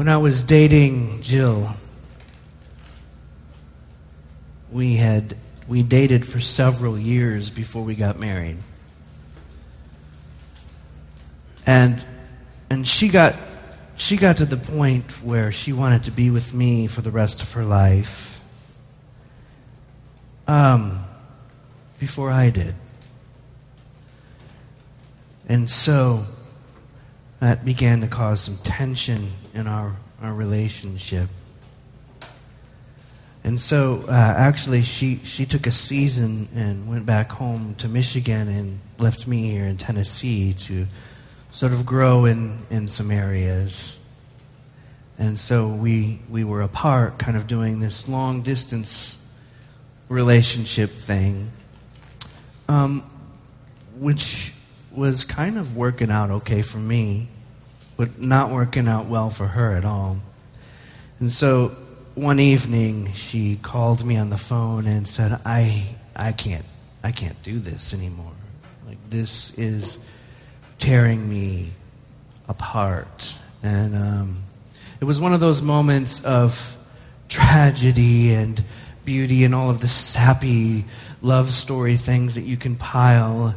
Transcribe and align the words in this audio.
When 0.00 0.08
I 0.08 0.16
was 0.16 0.42
dating 0.42 1.20
Jill, 1.20 1.68
we 4.72 4.96
had 4.96 5.36
we 5.68 5.82
dated 5.82 6.24
for 6.24 6.40
several 6.40 6.98
years 6.98 7.50
before 7.50 7.84
we 7.84 7.94
got 7.94 8.18
married. 8.18 8.56
And 11.66 12.02
and 12.70 12.88
she 12.88 13.10
got 13.10 13.34
she 13.94 14.16
got 14.16 14.38
to 14.38 14.46
the 14.46 14.56
point 14.56 15.22
where 15.22 15.52
she 15.52 15.74
wanted 15.74 16.04
to 16.04 16.12
be 16.12 16.30
with 16.30 16.54
me 16.54 16.86
for 16.86 17.02
the 17.02 17.10
rest 17.10 17.42
of 17.42 17.52
her 17.52 17.64
life. 17.66 18.40
Um, 20.48 21.04
before 21.98 22.30
I 22.30 22.48
did. 22.48 22.74
And 25.46 25.68
so 25.68 26.24
that 27.40 27.66
began 27.66 28.00
to 28.00 28.06
cause 28.06 28.40
some 28.40 28.56
tension 28.64 29.28
in 29.54 29.66
our, 29.66 29.94
our 30.22 30.32
relationship. 30.34 31.28
And 33.42 33.58
so, 33.58 34.04
uh, 34.06 34.12
actually, 34.12 34.82
she, 34.82 35.16
she 35.24 35.46
took 35.46 35.66
a 35.66 35.72
season 35.72 36.48
and 36.54 36.88
went 36.88 37.06
back 37.06 37.32
home 37.32 37.74
to 37.76 37.88
Michigan 37.88 38.48
and 38.48 38.80
left 38.98 39.26
me 39.26 39.50
here 39.50 39.64
in 39.64 39.78
Tennessee 39.78 40.52
to 40.52 40.86
sort 41.52 41.72
of 41.72 41.86
grow 41.86 42.26
in, 42.26 42.58
in 42.70 42.86
some 42.86 43.10
areas. 43.10 43.96
And 45.18 45.38
so 45.38 45.68
we, 45.68 46.20
we 46.28 46.44
were 46.44 46.62
apart, 46.62 47.18
kind 47.18 47.36
of 47.36 47.46
doing 47.46 47.80
this 47.80 48.08
long 48.08 48.42
distance 48.42 49.16
relationship 50.08 50.90
thing, 50.90 51.50
um, 52.68 53.00
which 53.96 54.52
was 54.90 55.24
kind 55.24 55.56
of 55.56 55.76
working 55.76 56.10
out 56.10 56.30
okay 56.30 56.62
for 56.62 56.78
me, 56.78 57.28
but 58.00 58.18
not 58.18 58.50
working 58.50 58.88
out 58.88 59.04
well 59.04 59.28
for 59.28 59.46
her 59.46 59.76
at 59.76 59.84
all. 59.84 60.16
And 61.18 61.30
so 61.30 61.68
one 62.14 62.40
evening 62.40 63.12
she 63.12 63.56
called 63.56 64.06
me 64.06 64.16
on 64.16 64.30
the 64.30 64.38
phone 64.38 64.86
and 64.86 65.06
said, 65.06 65.38
I, 65.44 65.86
I 66.16 66.32
can't, 66.32 66.64
I 67.04 67.12
can't 67.12 67.42
do 67.42 67.58
this 67.58 67.92
anymore. 67.92 68.32
Like 68.86 68.96
this 69.10 69.52
is 69.58 70.02
tearing 70.78 71.28
me 71.28 71.72
apart. 72.48 73.36
And 73.62 73.94
um, 73.94 74.44
it 74.98 75.04
was 75.04 75.20
one 75.20 75.34
of 75.34 75.40
those 75.40 75.60
moments 75.60 76.24
of 76.24 76.78
tragedy 77.28 78.32
and 78.32 78.64
beauty 79.04 79.44
and 79.44 79.54
all 79.54 79.68
of 79.68 79.80
the 79.80 79.88
sappy 79.88 80.86
love 81.20 81.50
story 81.50 81.98
things 81.98 82.36
that 82.36 82.44
you 82.44 82.56
can 82.56 82.76
pile 82.76 83.54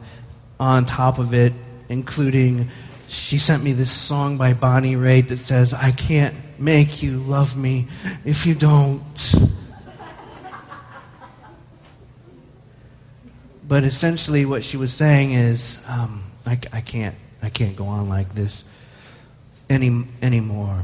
on 0.60 0.84
top 0.84 1.18
of 1.18 1.34
it, 1.34 1.54
including 1.88 2.68
she 3.14 3.38
sent 3.38 3.64
me 3.64 3.74
this 3.74 3.92
song 3.92 4.38
by 4.38 4.54
Bonnie 4.54 4.96
Raitt 4.96 5.28
that 5.28 5.38
says, 5.38 5.74
I 5.74 5.92
can't 5.92 6.34
make 6.58 7.04
you 7.04 7.18
love 7.18 7.56
me 7.56 7.88
if 8.26 8.46
you 8.46 8.56
don't. 8.56 9.36
but 13.68 13.84
essentially, 13.84 14.46
what 14.46 14.64
she 14.64 14.78
was 14.78 14.94
saying 14.94 15.34
is, 15.34 15.86
um, 15.88 16.24
I, 16.46 16.58
I, 16.74 16.82
can't, 16.82 17.16
I 17.42 17.50
can't 17.50 17.76
go 17.76 17.86
on 17.86 18.10
like 18.10 18.30
this 18.30 18.70
any 19.70 20.06
anymore. 20.22 20.84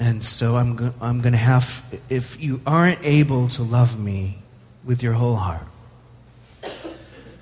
And 0.00 0.22
so 0.22 0.56
I'm, 0.56 0.76
go- 0.76 0.94
I'm 1.00 1.20
going 1.22 1.32
to 1.32 1.38
have, 1.38 1.84
if 2.10 2.42
you 2.42 2.60
aren't 2.66 3.02
able 3.02 3.48
to 3.48 3.62
love 3.62 3.98
me 3.98 4.38
with 4.84 5.02
your 5.02 5.14
whole 5.14 5.36
heart, 5.36 5.66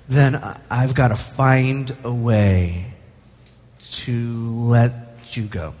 then 0.07 0.41
I've 0.69 0.95
got 0.95 1.09
to 1.09 1.15
find 1.15 1.95
a 2.03 2.13
way 2.13 2.90
to 3.91 4.55
let 4.61 5.35
you 5.37 5.43
go. 5.43 5.73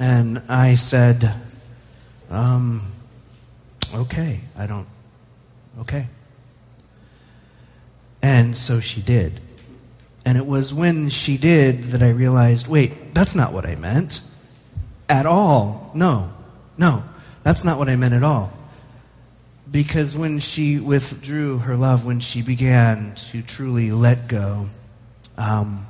And 0.00 0.42
I 0.48 0.74
said, 0.74 1.34
um, 2.30 2.80
okay, 3.94 4.40
I 4.56 4.66
don't, 4.66 4.86
okay. 5.80 6.06
And 8.22 8.56
so 8.56 8.80
she 8.80 9.02
did. 9.02 9.40
And 10.24 10.38
it 10.38 10.46
was 10.46 10.72
when 10.72 11.08
she 11.08 11.36
did 11.36 11.84
that 11.84 12.02
I 12.02 12.10
realized 12.10 12.68
wait, 12.68 13.12
that's 13.12 13.34
not 13.34 13.52
what 13.52 13.66
I 13.66 13.74
meant 13.74 14.22
at 15.08 15.26
all. 15.26 15.90
No, 15.94 16.32
no, 16.78 17.02
that's 17.42 17.64
not 17.64 17.78
what 17.78 17.88
I 17.88 17.96
meant 17.96 18.14
at 18.14 18.22
all. 18.22 18.52
Because 19.70 20.16
when 20.16 20.38
she 20.38 20.78
withdrew 20.78 21.58
her 21.58 21.76
love, 21.76 22.06
when 22.06 22.20
she 22.20 22.42
began 22.42 23.14
to 23.30 23.42
truly 23.42 23.90
let 23.90 24.28
go, 24.28 24.66
um, 25.38 25.86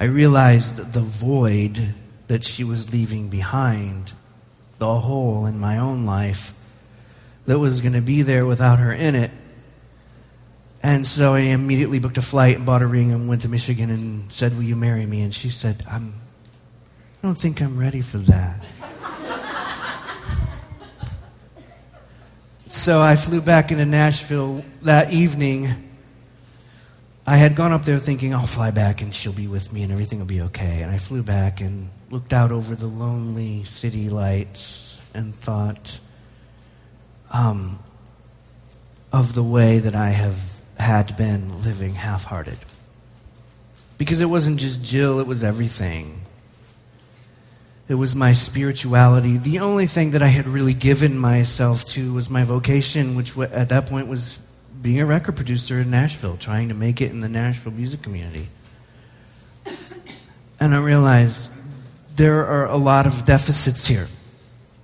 I 0.00 0.04
realized 0.04 0.94
the 0.94 1.00
void 1.00 1.94
that 2.28 2.42
she 2.42 2.64
was 2.64 2.90
leaving 2.90 3.28
behind, 3.28 4.14
the 4.78 4.98
hole 4.98 5.44
in 5.44 5.60
my 5.60 5.76
own 5.76 6.06
life 6.06 6.54
that 7.44 7.58
was 7.58 7.82
going 7.82 7.92
to 7.92 8.00
be 8.00 8.22
there 8.22 8.46
without 8.46 8.78
her 8.78 8.92
in 8.92 9.14
it. 9.14 9.30
And 10.82 11.06
so 11.06 11.34
I 11.34 11.40
immediately 11.40 11.98
booked 11.98 12.16
a 12.16 12.22
flight 12.22 12.56
and 12.56 12.64
bought 12.64 12.80
a 12.80 12.86
ring 12.86 13.12
and 13.12 13.28
went 13.28 13.42
to 13.42 13.50
Michigan 13.50 13.90
and 13.90 14.32
said, 14.32 14.56
Will 14.56 14.62
you 14.62 14.74
marry 14.74 15.04
me? 15.04 15.20
And 15.20 15.34
she 15.34 15.50
said, 15.50 15.84
I'm, 15.90 16.14
I 17.22 17.26
don't 17.26 17.36
think 17.36 17.60
I'm 17.60 17.78
ready 17.78 18.00
for 18.00 18.18
that. 18.18 18.64
So 22.70 23.02
I 23.02 23.16
flew 23.16 23.40
back 23.40 23.72
into 23.72 23.84
Nashville 23.84 24.64
that 24.82 25.12
evening. 25.12 25.89
I 27.30 27.36
had 27.36 27.54
gone 27.54 27.70
up 27.70 27.84
there 27.84 27.98
thinking 27.98 28.34
I'll 28.34 28.44
fly 28.44 28.72
back 28.72 29.02
and 29.02 29.14
she'll 29.14 29.32
be 29.32 29.46
with 29.46 29.72
me 29.72 29.84
and 29.84 29.92
everything 29.92 30.18
will 30.18 30.26
be 30.26 30.40
okay. 30.40 30.82
And 30.82 30.90
I 30.90 30.98
flew 30.98 31.22
back 31.22 31.60
and 31.60 31.88
looked 32.10 32.32
out 32.32 32.50
over 32.50 32.74
the 32.74 32.88
lonely 32.88 33.62
city 33.62 34.08
lights 34.08 35.00
and 35.14 35.32
thought 35.32 36.00
um, 37.32 37.78
of 39.12 39.36
the 39.36 39.44
way 39.44 39.78
that 39.78 39.94
I 39.94 40.08
have 40.08 40.42
had 40.76 41.16
been 41.16 41.62
living 41.62 41.94
half 41.94 42.24
hearted. 42.24 42.58
Because 43.96 44.20
it 44.20 44.26
wasn't 44.26 44.58
just 44.58 44.84
Jill, 44.84 45.20
it 45.20 45.28
was 45.28 45.44
everything. 45.44 46.22
It 47.88 47.94
was 47.94 48.16
my 48.16 48.32
spirituality. 48.32 49.36
The 49.36 49.60
only 49.60 49.86
thing 49.86 50.10
that 50.12 50.22
I 50.22 50.28
had 50.28 50.48
really 50.48 50.74
given 50.74 51.16
myself 51.16 51.86
to 51.90 52.12
was 52.12 52.28
my 52.28 52.42
vocation, 52.42 53.14
which 53.14 53.38
at 53.38 53.68
that 53.68 53.86
point 53.86 54.08
was 54.08 54.44
being 54.80 55.00
a 55.00 55.06
record 55.06 55.36
producer 55.36 55.80
in 55.80 55.90
Nashville, 55.90 56.36
trying 56.36 56.68
to 56.68 56.74
make 56.74 57.00
it 57.00 57.10
in 57.10 57.20
the 57.20 57.28
Nashville 57.28 57.72
music 57.72 58.02
community. 58.02 58.48
And 60.62 60.74
I 60.74 60.78
realized 60.82 61.50
there 62.16 62.44
are 62.44 62.66
a 62.66 62.76
lot 62.76 63.06
of 63.06 63.24
deficits 63.24 63.88
here. 63.88 64.06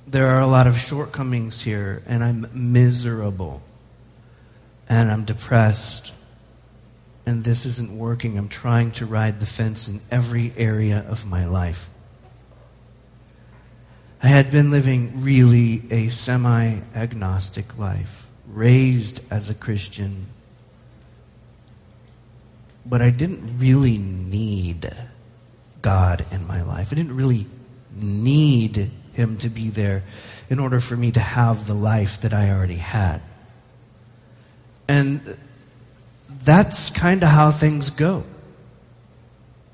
There 0.06 0.28
are 0.28 0.40
a 0.40 0.46
lot 0.46 0.66
of 0.66 0.78
shortcomings 0.78 1.60
here, 1.60 2.02
and 2.06 2.24
I'm 2.24 2.48
miserable. 2.54 3.60
And 4.88 5.10
I'm 5.10 5.26
depressed. 5.26 6.14
And 7.26 7.44
this 7.44 7.66
isn't 7.66 7.94
working. 7.94 8.38
I'm 8.38 8.48
trying 8.48 8.92
to 8.92 9.04
ride 9.04 9.38
the 9.40 9.44
fence 9.44 9.86
in 9.86 10.00
every 10.10 10.52
area 10.56 11.04
of 11.08 11.28
my 11.28 11.44
life. 11.44 11.90
I 14.22 14.28
had 14.28 14.50
been 14.50 14.70
living 14.70 15.22
really 15.22 15.82
a 15.90 16.08
semi 16.08 16.78
agnostic 16.94 17.78
life, 17.78 18.25
raised 18.48 19.20
as 19.32 19.48
a 19.50 19.54
Christian, 19.54 20.26
but 22.84 23.02
I 23.02 23.10
didn't 23.10 23.58
really 23.58 23.98
need 23.98 24.90
God 25.82 26.24
in 26.30 26.46
my 26.46 26.62
life. 26.62 26.93
I 26.93 26.96
didn't 26.96 27.16
really 27.16 27.46
need 28.00 28.90
Him 29.12 29.38
to 29.38 29.48
be 29.48 29.69
there 29.69 30.02
in 30.48 30.58
order 30.58 30.81
for 30.81 30.96
me 30.96 31.10
to 31.12 31.20
have 31.20 31.66
the 31.66 31.75
life 31.75 32.20
that 32.20 32.32
I 32.32 32.50
already 32.50 32.76
had. 32.76 33.20
And 34.88 35.37
that's 36.44 36.90
kind 36.90 37.22
of 37.22 37.31
how 37.31 37.50
things 37.50 37.90
go. 37.90 38.25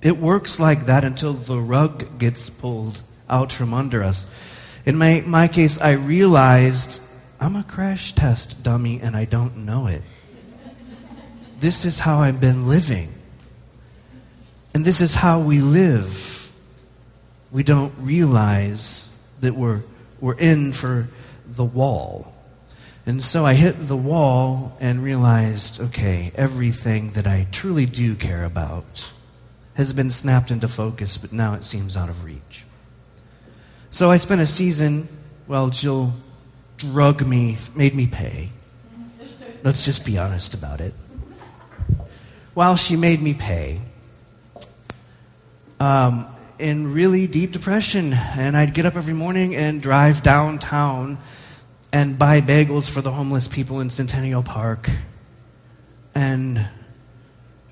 It 0.02 0.16
works 0.16 0.58
like 0.58 0.86
that 0.86 1.04
until 1.04 1.34
the 1.34 1.60
rug 1.60 2.18
gets 2.18 2.48
pulled 2.50 3.02
out 3.28 3.52
from 3.52 3.72
under 3.75 4.02
us. 4.02 4.26
In 4.84 4.96
my, 4.96 5.22
my 5.26 5.48
case, 5.48 5.80
I 5.80 5.92
realized 5.92 7.00
I'm 7.42 7.56
a 7.56 7.64
crash 7.64 8.12
test 8.12 8.62
dummy 8.62 9.00
and 9.00 9.16
I 9.16 9.24
don't 9.24 9.66
know 9.66 9.88
it. 9.88 10.02
This 11.58 11.84
is 11.84 11.98
how 11.98 12.18
I've 12.18 12.40
been 12.40 12.68
living. 12.68 13.12
And 14.72 14.84
this 14.84 15.00
is 15.00 15.16
how 15.16 15.40
we 15.40 15.60
live. 15.60 16.52
We 17.50 17.64
don't 17.64 17.92
realize 17.98 19.08
that 19.40 19.54
we're, 19.54 19.80
we're 20.20 20.38
in 20.38 20.72
for 20.72 21.08
the 21.44 21.64
wall. 21.64 22.32
And 23.06 23.20
so 23.24 23.44
I 23.44 23.54
hit 23.54 23.74
the 23.76 23.96
wall 23.96 24.76
and 24.78 25.02
realized 25.02 25.80
okay, 25.80 26.30
everything 26.36 27.10
that 27.10 27.26
I 27.26 27.48
truly 27.50 27.86
do 27.86 28.14
care 28.14 28.44
about 28.44 29.12
has 29.74 29.92
been 29.92 30.12
snapped 30.12 30.52
into 30.52 30.68
focus, 30.68 31.18
but 31.18 31.32
now 31.32 31.54
it 31.54 31.64
seems 31.64 31.96
out 31.96 32.08
of 32.08 32.24
reach. 32.24 32.64
So 33.90 34.12
I 34.12 34.18
spent 34.18 34.40
a 34.40 34.46
season, 34.46 35.08
well, 35.48 35.70
Jill 35.70 36.12
drug 36.82 37.26
me, 37.26 37.56
made 37.75 37.94
me 37.94 38.06
pay. 38.06 38.50
Let's 39.62 39.84
just 39.84 40.05
be 40.05 40.19
honest 40.19 40.55
about 40.55 40.81
it. 40.81 40.94
While 42.55 42.76
she 42.76 42.96
made 42.96 43.23
me 43.23 43.34
pay, 43.34 43.81
um, 45.81 46.26
in 46.62 46.94
really 46.94 47.26
deep 47.26 47.50
depression. 47.50 48.12
And 48.14 48.56
I'd 48.56 48.73
get 48.73 48.87
up 48.87 48.94
every 48.94 49.14
morning 49.14 49.56
and 49.56 49.82
drive 49.82 50.23
downtown 50.23 51.19
and 51.93 52.19
buy 52.19 52.40
bagels 52.40 52.88
for 52.88 53.00
the 53.02 53.11
homeless 53.11 53.49
people 53.49 53.81
in 53.81 53.90
Centennial 53.90 54.44
Park 54.44 54.88
and 56.14 56.69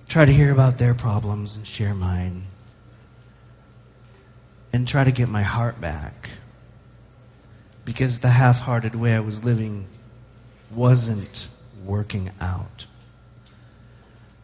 try 0.09 0.25
to 0.25 0.33
hear 0.33 0.53
about 0.53 0.79
their 0.79 0.93
problems 0.93 1.57
and 1.57 1.67
share 1.67 1.95
mine 1.95 2.43
and 4.73 4.89
try 4.89 5.05
to 5.05 5.13
get 5.13 5.29
my 5.29 5.43
heart 5.43 5.81
back 5.81 6.31
because 7.91 8.21
the 8.21 8.29
half 8.29 8.61
hearted 8.61 8.95
way 8.95 9.17
I 9.17 9.19
was 9.19 9.43
living 9.43 9.85
wasn't 10.71 11.49
working 11.85 12.31
out. 12.41 12.87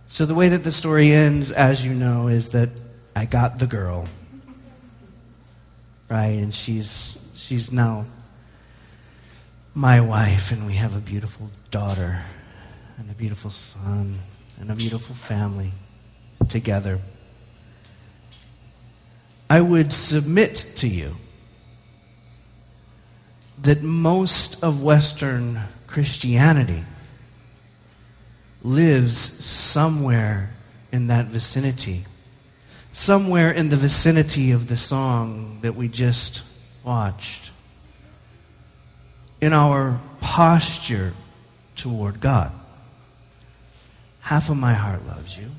So, 0.08 0.26
the 0.26 0.34
way 0.34 0.48
that 0.48 0.64
the 0.64 0.72
story 0.72 1.12
ends, 1.12 1.52
as 1.52 1.86
you 1.86 1.94
know, 1.94 2.26
is 2.26 2.50
that 2.50 2.70
I 3.14 3.24
got 3.24 3.60
the 3.60 3.68
girl. 3.68 4.08
Right? 6.10 6.40
And 6.42 6.52
she's, 6.52 7.24
she's 7.36 7.70
now 7.70 8.06
my 9.76 10.00
wife, 10.00 10.50
and 10.50 10.66
we 10.66 10.72
have 10.72 10.96
a 10.96 11.00
beautiful 11.00 11.48
daughter, 11.70 12.18
and 12.98 13.08
a 13.08 13.14
beautiful 13.14 13.52
son, 13.52 14.16
and 14.60 14.72
a 14.72 14.74
beautiful 14.74 15.14
family 15.14 15.70
together. 16.48 16.98
I 19.48 19.60
would 19.60 19.92
submit 19.92 20.56
to 20.78 20.88
you 20.88 21.14
that 23.62 23.82
most 23.82 24.62
of 24.62 24.82
Western 24.82 25.60
Christianity 25.86 26.84
lives 28.62 29.18
somewhere 29.18 30.50
in 30.92 31.06
that 31.06 31.26
vicinity. 31.26 32.04
Somewhere 32.92 33.50
in 33.50 33.68
the 33.68 33.76
vicinity 33.76 34.52
of 34.52 34.68
the 34.68 34.76
song 34.76 35.58
that 35.62 35.74
we 35.74 35.88
just 35.88 36.42
watched. 36.82 37.50
In 39.40 39.52
our 39.52 40.00
posture 40.20 41.12
toward 41.76 42.20
God. 42.20 42.52
Half 44.20 44.50
of 44.50 44.56
my 44.56 44.74
heart 44.74 45.06
loves 45.06 45.38
you. 45.38 45.50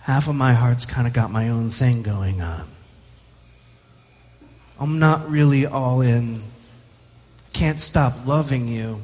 Half 0.00 0.28
of 0.28 0.34
my 0.34 0.54
heart's 0.54 0.84
kind 0.84 1.06
of 1.06 1.12
got 1.12 1.30
my 1.30 1.48
own 1.48 1.70
thing 1.70 2.02
going 2.02 2.40
on. 2.40 2.66
I'm 4.82 4.98
not 4.98 5.30
really 5.30 5.64
all 5.64 6.00
in. 6.00 6.42
Can't 7.52 7.78
stop 7.78 8.26
loving 8.26 8.66
you. 8.66 9.00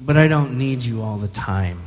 But 0.00 0.16
I 0.16 0.28
don't 0.28 0.56
need 0.56 0.84
you 0.84 1.02
all 1.02 1.16
the 1.16 1.26
time. 1.26 1.80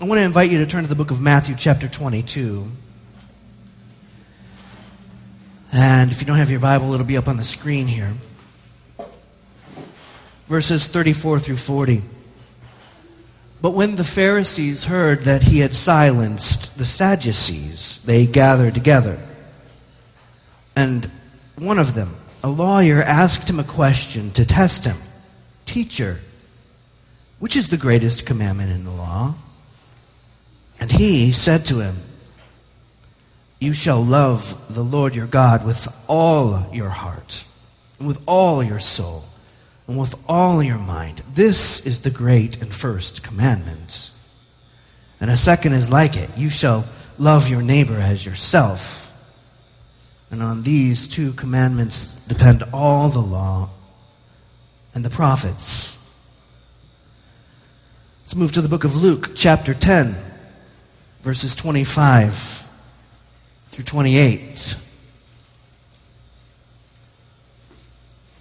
I 0.00 0.04
want 0.04 0.20
to 0.20 0.22
invite 0.22 0.52
you 0.52 0.58
to 0.58 0.66
turn 0.66 0.84
to 0.84 0.88
the 0.88 0.94
book 0.94 1.10
of 1.10 1.20
Matthew, 1.20 1.56
chapter 1.58 1.88
22. 1.88 2.68
And 5.72 6.12
if 6.12 6.20
you 6.20 6.26
don't 6.28 6.36
have 6.36 6.52
your 6.52 6.60
Bible, 6.60 6.94
it'll 6.94 7.04
be 7.04 7.16
up 7.16 7.26
on 7.26 7.36
the 7.36 7.44
screen 7.44 7.88
here. 7.88 8.12
Verses 10.46 10.86
34 10.86 11.40
through 11.40 11.56
40. 11.56 12.02
But 13.60 13.70
when 13.70 13.96
the 13.96 14.04
Pharisees 14.04 14.84
heard 14.84 15.22
that 15.22 15.44
he 15.44 15.58
had 15.60 15.74
silenced 15.74 16.78
the 16.78 16.84
Sadducees, 16.84 18.02
they 18.04 18.26
gathered 18.26 18.74
together. 18.74 19.18
And 20.76 21.10
one 21.56 21.78
of 21.80 21.94
them, 21.94 22.14
a 22.44 22.48
lawyer, 22.48 23.02
asked 23.02 23.50
him 23.50 23.58
a 23.58 23.64
question 23.64 24.30
to 24.32 24.46
test 24.46 24.84
him 24.84 24.96
Teacher, 25.64 26.20
which 27.40 27.56
is 27.56 27.68
the 27.68 27.76
greatest 27.76 28.26
commandment 28.26 28.70
in 28.70 28.84
the 28.84 28.92
law? 28.92 29.34
And 30.80 30.92
he 30.92 31.32
said 31.32 31.66
to 31.66 31.80
him, 31.80 31.96
You 33.58 33.72
shall 33.72 34.04
love 34.04 34.72
the 34.72 34.84
Lord 34.84 35.16
your 35.16 35.26
God 35.26 35.66
with 35.66 35.88
all 36.06 36.68
your 36.72 36.90
heart, 36.90 37.44
with 38.00 38.22
all 38.26 38.62
your 38.62 38.78
soul 38.78 39.24
and 39.88 39.98
with 39.98 40.14
all 40.28 40.62
your 40.62 40.78
mind. 40.78 41.22
This 41.32 41.84
is 41.86 42.02
the 42.02 42.10
great 42.10 42.60
and 42.60 42.72
first 42.72 43.24
commandment. 43.24 44.10
And 45.18 45.30
a 45.30 45.36
second 45.36 45.72
is 45.72 45.90
like 45.90 46.16
it 46.16 46.30
you 46.36 46.50
shall 46.50 46.84
love 47.18 47.48
your 47.48 47.62
neighbor 47.62 47.96
as 47.96 48.24
yourself. 48.24 49.06
And 50.30 50.42
on 50.42 50.62
these 50.62 51.08
two 51.08 51.32
commandments 51.32 52.14
depend 52.26 52.62
all 52.72 53.08
the 53.08 53.18
law 53.18 53.70
and 54.94 55.02
the 55.02 55.10
prophets. 55.10 55.94
Let's 58.22 58.36
move 58.36 58.52
to 58.52 58.60
the 58.60 58.68
book 58.68 58.84
of 58.84 58.94
Luke, 58.94 59.30
chapter 59.34 59.72
10, 59.72 60.14
verses 61.22 61.56
25 61.56 62.68
through 63.68 63.84
28. 63.84 64.84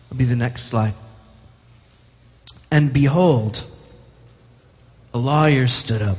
Will 0.10 0.18
be 0.18 0.26
the 0.26 0.36
next 0.36 0.64
slide. 0.64 0.94
And 2.72 2.92
behold, 2.92 3.64
a 5.14 5.18
lawyer 5.18 5.68
stood 5.68 6.02
up 6.02 6.18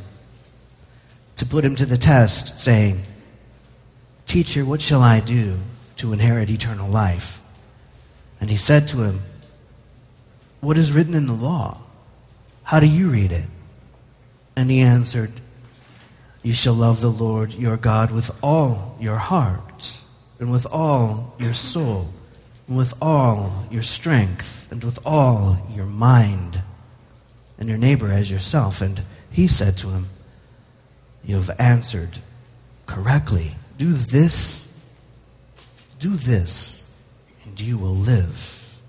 to 1.36 1.46
put 1.46 1.64
him 1.64 1.76
to 1.76 1.86
the 1.86 1.98
test, 1.98 2.58
saying, 2.58 3.02
Teacher, 4.26 4.64
what 4.64 4.80
shall 4.80 5.02
I 5.02 5.20
do 5.20 5.58
to 5.96 6.12
inherit 6.12 6.50
eternal 6.50 6.88
life? 6.88 7.40
And 8.40 8.50
he 8.50 8.56
said 8.56 8.88
to 8.88 9.04
him, 9.04 9.20
What 10.60 10.76
is 10.76 10.92
written 10.92 11.14
in 11.14 11.26
the 11.26 11.32
law? 11.32 11.78
How 12.64 12.80
do 12.80 12.86
you 12.86 13.10
read 13.10 13.32
it? 13.32 13.46
And 14.56 14.70
he 14.70 14.80
answered, 14.80 15.32
You 16.42 16.52
shall 16.52 16.74
love 16.74 17.00
the 17.00 17.10
Lord 17.10 17.54
your 17.54 17.76
God 17.76 18.10
with 18.10 18.36
all 18.42 18.96
your 19.00 19.16
heart, 19.16 20.00
and 20.40 20.50
with 20.50 20.66
all 20.66 21.36
your 21.38 21.54
soul 21.54 22.08
with 22.68 22.94
all 23.00 23.64
your 23.70 23.82
strength 23.82 24.70
and 24.70 24.84
with 24.84 24.98
all 25.06 25.58
your 25.70 25.86
mind, 25.86 26.62
and 27.58 27.68
your 27.68 27.78
neighbor 27.78 28.12
as 28.12 28.30
yourself. 28.30 28.80
And 28.80 29.02
he 29.30 29.48
said 29.48 29.76
to 29.78 29.88
him, 29.88 30.06
You 31.24 31.36
have 31.36 31.50
answered 31.58 32.18
correctly. 32.86 33.52
Do 33.76 33.92
this, 33.92 34.86
do 35.98 36.10
this, 36.10 36.88
and 37.44 37.60
you 37.60 37.78
will 37.78 37.94
live. 37.94 38.80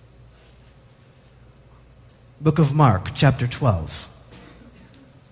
Book 2.41 2.59
of 2.59 2.74
Mark, 2.74 3.09
chapter 3.13 3.48
12, 3.48 4.07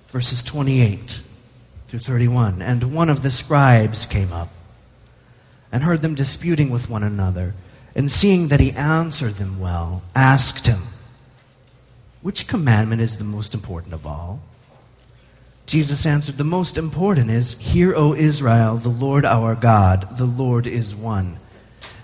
verses 0.07 0.43
28 0.43 1.21
through 1.87 1.99
31. 1.99 2.61
And 2.61 2.93
one 2.93 3.09
of 3.09 3.23
the 3.23 3.31
scribes 3.31 4.05
came 4.05 4.33
up 4.33 4.49
and 5.71 5.83
heard 5.83 6.01
them 6.01 6.15
disputing 6.15 6.69
with 6.69 6.89
one 6.89 7.03
another 7.03 7.53
and 7.97 8.11
seeing 8.11 8.49
that 8.49 8.59
he 8.59 8.71
answered 8.73 9.33
them 9.33 9.59
well, 9.59 10.03
asked 10.15 10.67
him, 10.67 10.81
Which 12.21 12.47
commandment 12.47 13.01
is 13.01 13.17
the 13.17 13.23
most 13.23 13.55
important 13.55 13.95
of 13.95 14.05
all? 14.05 14.39
Jesus 15.65 16.05
answered, 16.05 16.37
The 16.37 16.43
most 16.43 16.77
important 16.77 17.31
is, 17.31 17.57
Hear, 17.57 17.95
O 17.95 18.13
Israel, 18.13 18.77
the 18.77 18.87
Lord 18.87 19.25
our 19.25 19.55
God, 19.55 20.15
the 20.17 20.25
Lord 20.25 20.67
is 20.67 20.95
one. 20.95 21.39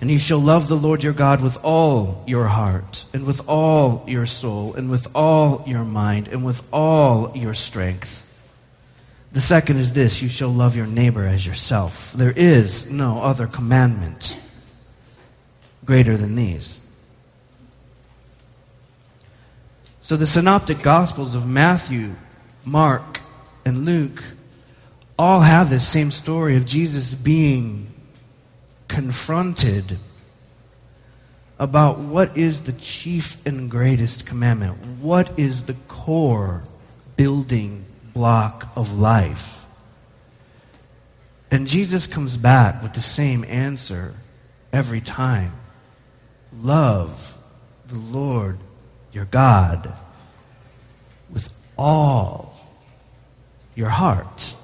And 0.02 0.10
you 0.10 0.18
shall 0.18 0.40
love 0.40 0.68
the 0.68 0.76
Lord 0.76 1.04
your 1.04 1.14
God 1.14 1.42
with 1.42 1.64
all 1.64 2.24
your 2.26 2.48
heart, 2.48 3.06
and 3.14 3.24
with 3.24 3.48
all 3.48 4.04
your 4.08 4.26
soul, 4.26 4.74
and 4.74 4.90
with 4.90 5.16
all 5.16 5.64
your 5.68 5.86
mind, 5.86 6.28
and 6.28 6.44
with 6.44 6.68
all 6.74 7.32
your 7.38 7.54
strength. 7.54 8.22
The 9.32 9.42
second 9.42 9.78
is 9.78 9.94
this 9.94 10.24
you 10.24 10.30
shall 10.30 10.50
love 10.50 10.76
your 10.76 10.88
neighbor 10.88 11.28
as 11.28 11.46
yourself. 11.46 12.14
There 12.14 12.34
is 12.36 12.92
no 12.92 13.22
other 13.22 13.46
commandment 13.46 14.40
greater 15.86 16.16
than 16.18 16.36
these. 16.36 16.88
So 20.02 20.18
the 20.18 20.28
synoptic 20.28 20.82
gospels 20.82 21.34
of 21.34 21.48
Matthew, 21.48 22.16
Mark, 22.66 23.22
and 23.66 23.86
Luke 23.86 24.24
all 25.18 25.42
have 25.42 25.70
this 25.70 25.88
same 25.88 26.12
story 26.12 26.58
of 26.58 26.66
Jesus 26.66 27.14
being 27.14 27.88
confronted 28.88 29.98
about 31.58 32.00
what 32.00 32.36
is 32.36 32.64
the 32.64 32.74
chief 32.74 33.46
and 33.46 33.72
greatest 33.72 34.26
commandment. 34.26 34.78
What 35.00 35.38
is 35.40 35.66
the 35.66 35.76
core 35.88 36.64
building 37.16 37.86
block 38.14 38.68
of 38.76 38.98
life? 38.98 39.66
And 41.50 41.68
Jesus 41.68 42.08
comes 42.08 42.36
back 42.36 42.82
with 42.82 42.94
the 42.94 43.02
same 43.02 43.46
answer 43.46 44.16
every 44.74 45.00
time 45.00 45.54
love 46.62 47.38
the 47.88 47.98
Lord 47.98 48.58
your 49.12 49.26
God 49.26 49.94
with 51.32 51.54
all 51.78 52.56
your 53.76 53.90
heart. 53.90 54.56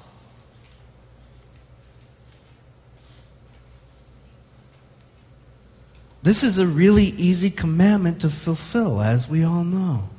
This 6.22 6.42
is 6.42 6.58
a 6.58 6.66
really 6.66 7.06
easy 7.06 7.50
commandment 7.50 8.20
to 8.20 8.28
fulfill, 8.28 9.00
as 9.00 9.28
we 9.28 9.42
all 9.42 9.64
know. 9.64 10.10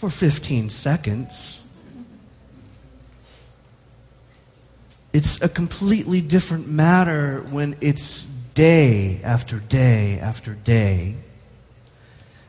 for 0.00 0.08
15 0.08 0.70
seconds. 0.70 1.68
It's 5.12 5.42
a 5.42 5.48
completely 5.48 6.22
different 6.22 6.68
matter 6.68 7.42
when 7.50 7.76
it's 7.82 8.29
day 8.54 9.20
after 9.22 9.58
day 9.58 10.18
after 10.18 10.54
day, 10.54 11.14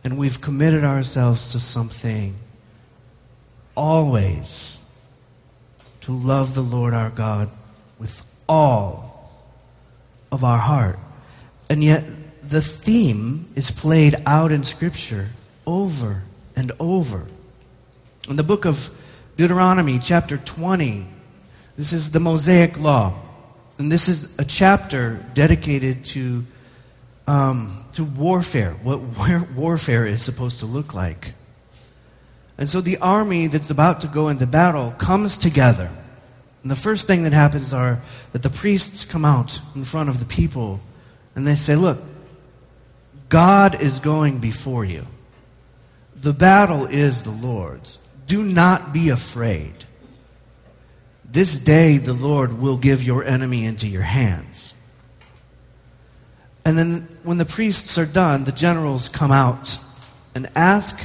and 0.04 0.18
we've 0.18 0.42
committed 0.42 0.84
ourselves 0.84 1.52
to 1.52 1.60
something 1.60 2.36
always 3.76 4.78
to 6.02 6.12
love 6.12 6.56
the 6.56 6.62
Lord 6.62 6.94
our 6.94 7.10
God 7.10 7.50
with 8.00 8.26
all 8.50 9.32
of 10.32 10.44
our 10.44 10.58
heart. 10.58 11.00
And 11.70 11.84
yet, 11.84 12.04
the 12.44 12.62
theme 12.62 13.48
is 13.56 13.72
played 13.72 14.16
out 14.26 14.52
in 14.52 14.64
Scripture 14.64 15.30
over 15.66 16.24
and 16.56 16.72
over. 16.80 17.28
In 18.28 18.36
the 18.36 18.44
book 18.44 18.66
of 18.66 18.90
Deuteronomy, 19.38 20.00
chapter 20.00 20.38
20, 20.38 21.06
this 21.78 21.94
is 21.94 22.12
the 22.12 22.20
Mosaic 22.20 22.80
Law. 22.80 23.14
And 23.82 23.92
this 23.92 24.10
is 24.10 24.38
a 24.38 24.46
chapter 24.46 25.26
dedicated 25.34 26.06
to, 26.06 26.46
um, 27.26 27.84
to 27.94 28.04
warfare, 28.04 28.74
what 28.84 29.00
warfare 29.56 30.06
is 30.06 30.22
supposed 30.22 30.60
to 30.60 30.68
look 30.68 30.94
like. 30.94 31.34
And 32.60 32.70
so 32.70 32.80
the 32.80 32.98
army 32.98 33.48
that's 33.48 33.72
about 33.72 34.02
to 34.02 34.08
go 34.08 34.30
into 34.30 34.46
battle 34.46 34.92
comes 34.92 35.36
together. 35.36 35.90
And 36.62 36.70
the 36.70 36.76
first 36.76 37.08
thing 37.08 37.24
that 37.24 37.34
happens 37.34 37.74
are 37.74 38.00
that 38.34 38.44
the 38.44 38.52
priests 38.52 39.04
come 39.04 39.26
out 39.26 39.60
in 39.76 39.84
front 39.84 40.10
of 40.10 40.20
the 40.20 40.26
people 40.26 40.80
and 41.36 41.48
they 41.48 41.56
say, 41.56 41.76
Look, 41.76 41.98
God 43.30 43.82
is 43.82 44.00
going 44.00 44.38
before 44.38 44.86
you. 44.86 45.08
The 46.16 46.34
battle 46.34 46.86
is 46.86 47.24
the 47.24 47.32
Lord's. 47.32 47.98
Do 48.28 48.44
not 48.44 48.94
be 48.94 49.10
afraid. 49.10 49.74
This 51.32 51.64
day 51.64 51.98
the 51.98 52.14
Lord 52.14 52.60
will 52.60 52.76
give 52.76 53.04
your 53.04 53.24
enemy 53.24 53.66
into 53.66 53.88
your 53.88 54.02
hands. 54.02 54.74
And 56.66 56.78
then 56.78 57.08
when 57.24 57.38
the 57.38 57.46
priests 57.46 57.98
are 57.98 58.06
done, 58.06 58.44
the 58.44 58.52
generals 58.52 59.08
come 59.08 59.32
out 59.32 59.80
and 60.36 60.50
ask 60.56 61.02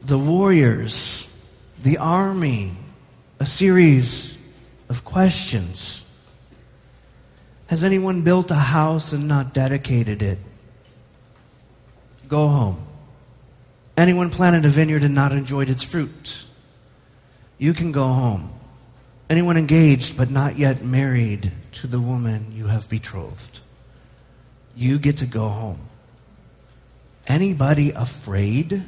the 0.00 0.16
warriors, 0.16 1.30
the 1.82 1.98
army, 1.98 2.72
a 3.38 3.44
series 3.44 4.42
of 4.88 5.04
questions. 5.04 6.10
Has 7.66 7.84
anyone 7.84 8.22
built 8.22 8.50
a 8.50 8.54
house 8.54 9.12
and 9.12 9.28
not 9.28 9.52
dedicated 9.52 10.22
it? 10.22 10.38
Go 12.28 12.48
home. 12.48 12.82
Anyone 13.96 14.30
planted 14.30 14.64
a 14.64 14.68
vineyard 14.68 15.02
and 15.02 15.14
not 15.14 15.32
enjoyed 15.32 15.70
its 15.70 15.82
fruit? 15.82 16.45
You 17.58 17.72
can 17.72 17.92
go 17.92 18.08
home. 18.08 18.50
Anyone 19.28 19.56
engaged 19.56 20.16
but 20.16 20.30
not 20.30 20.58
yet 20.58 20.84
married 20.84 21.52
to 21.72 21.86
the 21.86 22.00
woman 22.00 22.46
you 22.52 22.66
have 22.66 22.88
betrothed? 22.88 23.60
You 24.76 24.98
get 24.98 25.18
to 25.18 25.26
go 25.26 25.48
home. 25.48 25.80
Anybody 27.26 27.90
afraid? 27.90 28.84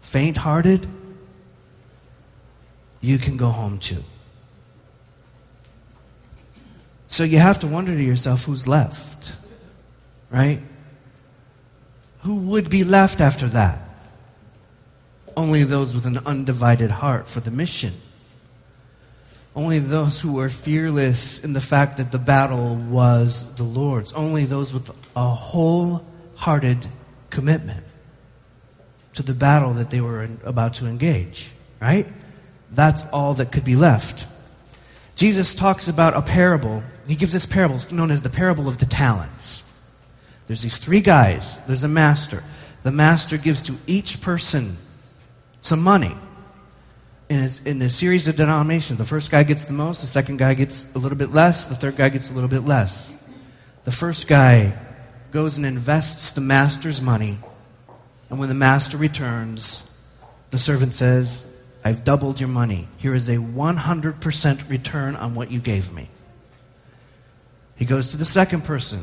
Faint 0.00 0.38
hearted? 0.38 0.86
You 3.00 3.18
can 3.18 3.36
go 3.36 3.48
home 3.48 3.78
too. 3.78 4.02
So 7.06 7.22
you 7.22 7.38
have 7.38 7.60
to 7.60 7.66
wonder 7.66 7.94
to 7.94 8.02
yourself 8.02 8.46
who's 8.46 8.66
left, 8.66 9.36
right? 10.30 10.58
Who 12.22 12.36
would 12.48 12.70
be 12.70 12.82
left 12.82 13.20
after 13.20 13.46
that? 13.48 13.83
Only 15.36 15.64
those 15.64 15.94
with 15.94 16.06
an 16.06 16.18
undivided 16.18 16.90
heart 16.90 17.28
for 17.28 17.40
the 17.40 17.50
mission. 17.50 17.92
Only 19.56 19.78
those 19.78 20.20
who 20.20 20.34
were 20.34 20.48
fearless 20.48 21.44
in 21.44 21.52
the 21.52 21.60
fact 21.60 21.96
that 21.98 22.10
the 22.10 22.18
battle 22.18 22.74
was 22.74 23.54
the 23.54 23.62
Lord's. 23.62 24.12
Only 24.12 24.44
those 24.44 24.72
with 24.72 24.90
a 25.14 25.28
wholehearted 25.28 26.86
commitment 27.30 27.84
to 29.14 29.22
the 29.22 29.34
battle 29.34 29.74
that 29.74 29.90
they 29.90 30.00
were 30.00 30.28
about 30.44 30.74
to 30.74 30.86
engage, 30.86 31.50
right? 31.80 32.06
That's 32.72 33.08
all 33.10 33.34
that 33.34 33.52
could 33.52 33.64
be 33.64 33.76
left. 33.76 34.26
Jesus 35.14 35.54
talks 35.54 35.86
about 35.86 36.14
a 36.14 36.22
parable. 36.22 36.82
He 37.06 37.14
gives 37.14 37.32
this 37.32 37.46
parable 37.46 37.78
known 37.92 38.10
as 38.10 38.22
the 38.22 38.30
parable 38.30 38.66
of 38.66 38.78
the 38.78 38.86
talents. 38.86 39.70
There's 40.48 40.62
these 40.62 40.78
three 40.78 41.00
guys, 41.00 41.64
there's 41.66 41.84
a 41.84 41.88
master. 41.88 42.42
The 42.82 42.90
master 42.90 43.38
gives 43.38 43.62
to 43.62 43.74
each 43.86 44.20
person 44.20 44.76
some 45.64 45.82
money 45.82 46.14
in 47.30 47.40
a, 47.40 47.48
in 47.64 47.80
a 47.80 47.88
series 47.88 48.28
of 48.28 48.36
denominations. 48.36 48.98
The 48.98 49.04
first 49.04 49.30
guy 49.30 49.44
gets 49.44 49.64
the 49.64 49.72
most, 49.72 50.02
the 50.02 50.06
second 50.06 50.36
guy 50.36 50.52
gets 50.52 50.94
a 50.94 50.98
little 50.98 51.16
bit 51.16 51.32
less, 51.32 51.64
the 51.66 51.74
third 51.74 51.96
guy 51.96 52.10
gets 52.10 52.30
a 52.30 52.34
little 52.34 52.50
bit 52.50 52.64
less. 52.64 53.16
The 53.84 53.90
first 53.90 54.28
guy 54.28 54.78
goes 55.30 55.56
and 55.56 55.66
invests 55.66 56.34
the 56.34 56.42
master's 56.42 57.00
money, 57.00 57.38
and 58.28 58.38
when 58.38 58.50
the 58.50 58.54
master 58.54 58.98
returns, 58.98 59.90
the 60.50 60.58
servant 60.58 60.92
says, 60.92 61.50
I've 61.82 62.04
doubled 62.04 62.40
your 62.40 62.48
money. 62.50 62.86
Here 62.98 63.14
is 63.14 63.30
a 63.30 63.36
100% 63.36 64.70
return 64.70 65.16
on 65.16 65.34
what 65.34 65.50
you 65.50 65.60
gave 65.60 65.94
me. 65.94 66.10
He 67.76 67.86
goes 67.86 68.10
to 68.10 68.18
the 68.18 68.24
second 68.24 68.64
person. 68.64 69.02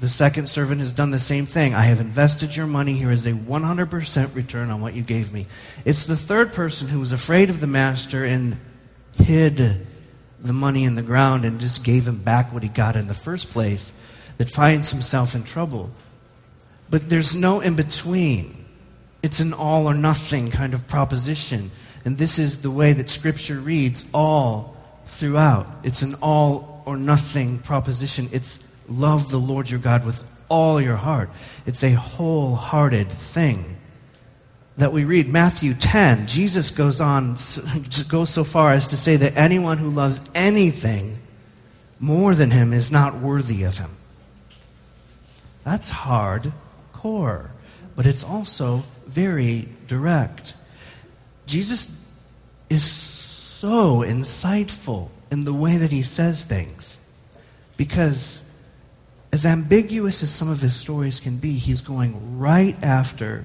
The 0.00 0.08
second 0.08 0.48
servant 0.48 0.78
has 0.78 0.92
done 0.92 1.10
the 1.10 1.18
same 1.18 1.44
thing. 1.44 1.74
I 1.74 1.82
have 1.82 1.98
invested 1.98 2.54
your 2.54 2.68
money. 2.68 2.94
Here 2.94 3.10
is 3.10 3.26
a 3.26 3.32
100% 3.32 4.34
return 4.34 4.70
on 4.70 4.80
what 4.80 4.94
you 4.94 5.02
gave 5.02 5.32
me. 5.32 5.46
It's 5.84 6.06
the 6.06 6.16
third 6.16 6.52
person 6.52 6.88
who 6.88 7.00
was 7.00 7.10
afraid 7.10 7.50
of 7.50 7.60
the 7.60 7.66
master 7.66 8.24
and 8.24 8.58
hid 9.14 9.86
the 10.40 10.52
money 10.52 10.84
in 10.84 10.94
the 10.94 11.02
ground 11.02 11.44
and 11.44 11.58
just 11.58 11.84
gave 11.84 12.06
him 12.06 12.18
back 12.18 12.52
what 12.52 12.62
he 12.62 12.68
got 12.68 12.94
in 12.94 13.08
the 13.08 13.14
first 13.14 13.50
place 13.50 13.98
that 14.36 14.48
finds 14.48 14.92
himself 14.92 15.34
in 15.34 15.42
trouble. 15.42 15.90
But 16.88 17.08
there's 17.08 17.34
no 17.34 17.60
in 17.60 17.74
between. 17.74 18.64
It's 19.22 19.40
an 19.40 19.52
all 19.52 19.86
or 19.86 19.94
nothing 19.94 20.52
kind 20.52 20.74
of 20.74 20.86
proposition. 20.86 21.72
And 22.04 22.18
this 22.18 22.38
is 22.38 22.62
the 22.62 22.70
way 22.70 22.92
that 22.92 23.10
Scripture 23.10 23.58
reads 23.58 24.08
all 24.14 24.76
throughout. 25.06 25.66
It's 25.82 26.02
an 26.02 26.14
all 26.22 26.84
or 26.86 26.96
nothing 26.96 27.58
proposition. 27.58 28.28
It's 28.30 28.67
love 28.88 29.30
the 29.30 29.38
Lord 29.38 29.70
your 29.70 29.80
God 29.80 30.04
with 30.04 30.26
all 30.48 30.80
your 30.80 30.96
heart. 30.96 31.30
It's 31.66 31.84
a 31.84 31.90
wholehearted 31.90 33.08
thing 33.10 33.76
that 34.78 34.92
we 34.92 35.04
read. 35.04 35.28
Matthew 35.28 35.74
10, 35.74 36.26
Jesus 36.26 36.70
goes 36.70 37.00
on, 37.00 37.36
goes 38.08 38.30
so 38.30 38.44
far 38.44 38.72
as 38.72 38.88
to 38.88 38.96
say 38.96 39.16
that 39.16 39.36
anyone 39.36 39.78
who 39.78 39.90
loves 39.90 40.28
anything 40.34 41.18
more 42.00 42.34
than 42.34 42.50
him 42.50 42.72
is 42.72 42.92
not 42.92 43.16
worthy 43.16 43.64
of 43.64 43.78
him. 43.78 43.90
That's 45.64 45.90
hard 45.90 46.52
core, 46.92 47.50
but 47.96 48.06
it's 48.06 48.24
also 48.24 48.84
very 49.06 49.68
direct. 49.86 50.54
Jesus 51.46 52.08
is 52.70 52.84
so 52.84 53.98
insightful 54.00 55.08
in 55.30 55.44
the 55.44 55.52
way 55.52 55.76
that 55.76 55.90
he 55.90 56.02
says 56.02 56.44
things 56.44 56.98
because 57.76 58.47
as 59.32 59.44
ambiguous 59.44 60.22
as 60.22 60.30
some 60.30 60.48
of 60.48 60.60
his 60.60 60.74
stories 60.74 61.20
can 61.20 61.36
be, 61.36 61.52
he's 61.52 61.82
going 61.82 62.38
right 62.38 62.76
after 62.82 63.44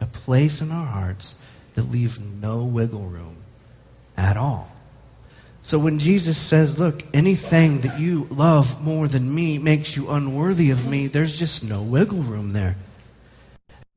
a 0.00 0.06
place 0.06 0.60
in 0.62 0.70
our 0.70 0.86
hearts 0.86 1.42
that 1.74 1.90
leaves 1.90 2.20
no 2.20 2.64
wiggle 2.64 3.06
room 3.06 3.36
at 4.16 4.36
all. 4.36 4.70
So 5.62 5.78
when 5.78 5.98
Jesus 5.98 6.36
says, 6.36 6.78
Look, 6.78 7.02
anything 7.14 7.80
that 7.80 7.98
you 7.98 8.28
love 8.30 8.84
more 8.84 9.08
than 9.08 9.34
me 9.34 9.58
makes 9.58 9.96
you 9.96 10.10
unworthy 10.10 10.70
of 10.70 10.86
me, 10.86 11.06
there's 11.06 11.38
just 11.38 11.68
no 11.68 11.82
wiggle 11.82 12.18
room 12.18 12.52
there. 12.52 12.76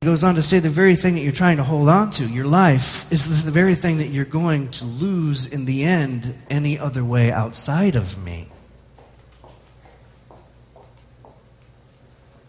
He 0.02 0.06
goes 0.06 0.24
on 0.24 0.36
to 0.36 0.44
say 0.44 0.60
the 0.60 0.70
very 0.70 0.96
thing 0.96 1.16
that 1.16 1.22
you're 1.22 1.32
trying 1.32 1.58
to 1.58 1.64
hold 1.64 1.90
on 1.90 2.12
to, 2.12 2.28
your 2.28 2.46
life, 2.46 3.12
is 3.12 3.44
the 3.44 3.52
very 3.52 3.76
thing 3.76 3.98
that 3.98 4.08
you're 4.08 4.26
going 4.26 4.70
to 4.70 4.86
lose 4.86 5.52
in 5.52 5.66
the 5.66 5.84
end 5.84 6.36
any 6.50 6.80
other 6.80 7.04
way 7.04 7.32
outside 7.32 7.96
of 7.96 8.24
me. 8.24 8.48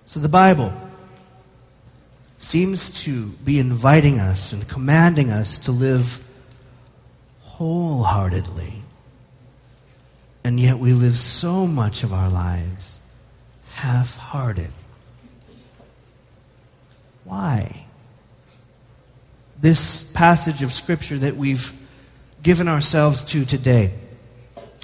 So 0.08 0.20
the 0.20 0.28
Bible 0.30 0.72
seems 2.38 3.04
to 3.04 3.26
be 3.44 3.58
inviting 3.58 4.18
us 4.18 4.54
and 4.54 4.66
commanding 4.66 5.28
us 5.28 5.58
to 5.66 5.70
live 5.70 6.26
wholeheartedly. 7.42 8.72
And 10.44 10.58
yet 10.58 10.78
we 10.78 10.94
live 10.94 11.14
so 11.14 11.66
much 11.66 12.04
of 12.04 12.14
our 12.14 12.30
lives 12.30 13.02
half 13.74 14.16
hearted. 14.16 14.70
Why? 17.24 17.84
This 19.60 20.10
passage 20.12 20.62
of 20.62 20.72
Scripture 20.72 21.18
that 21.18 21.36
we've 21.36 21.78
given 22.42 22.66
ourselves 22.66 23.26
to 23.26 23.44
today 23.44 23.92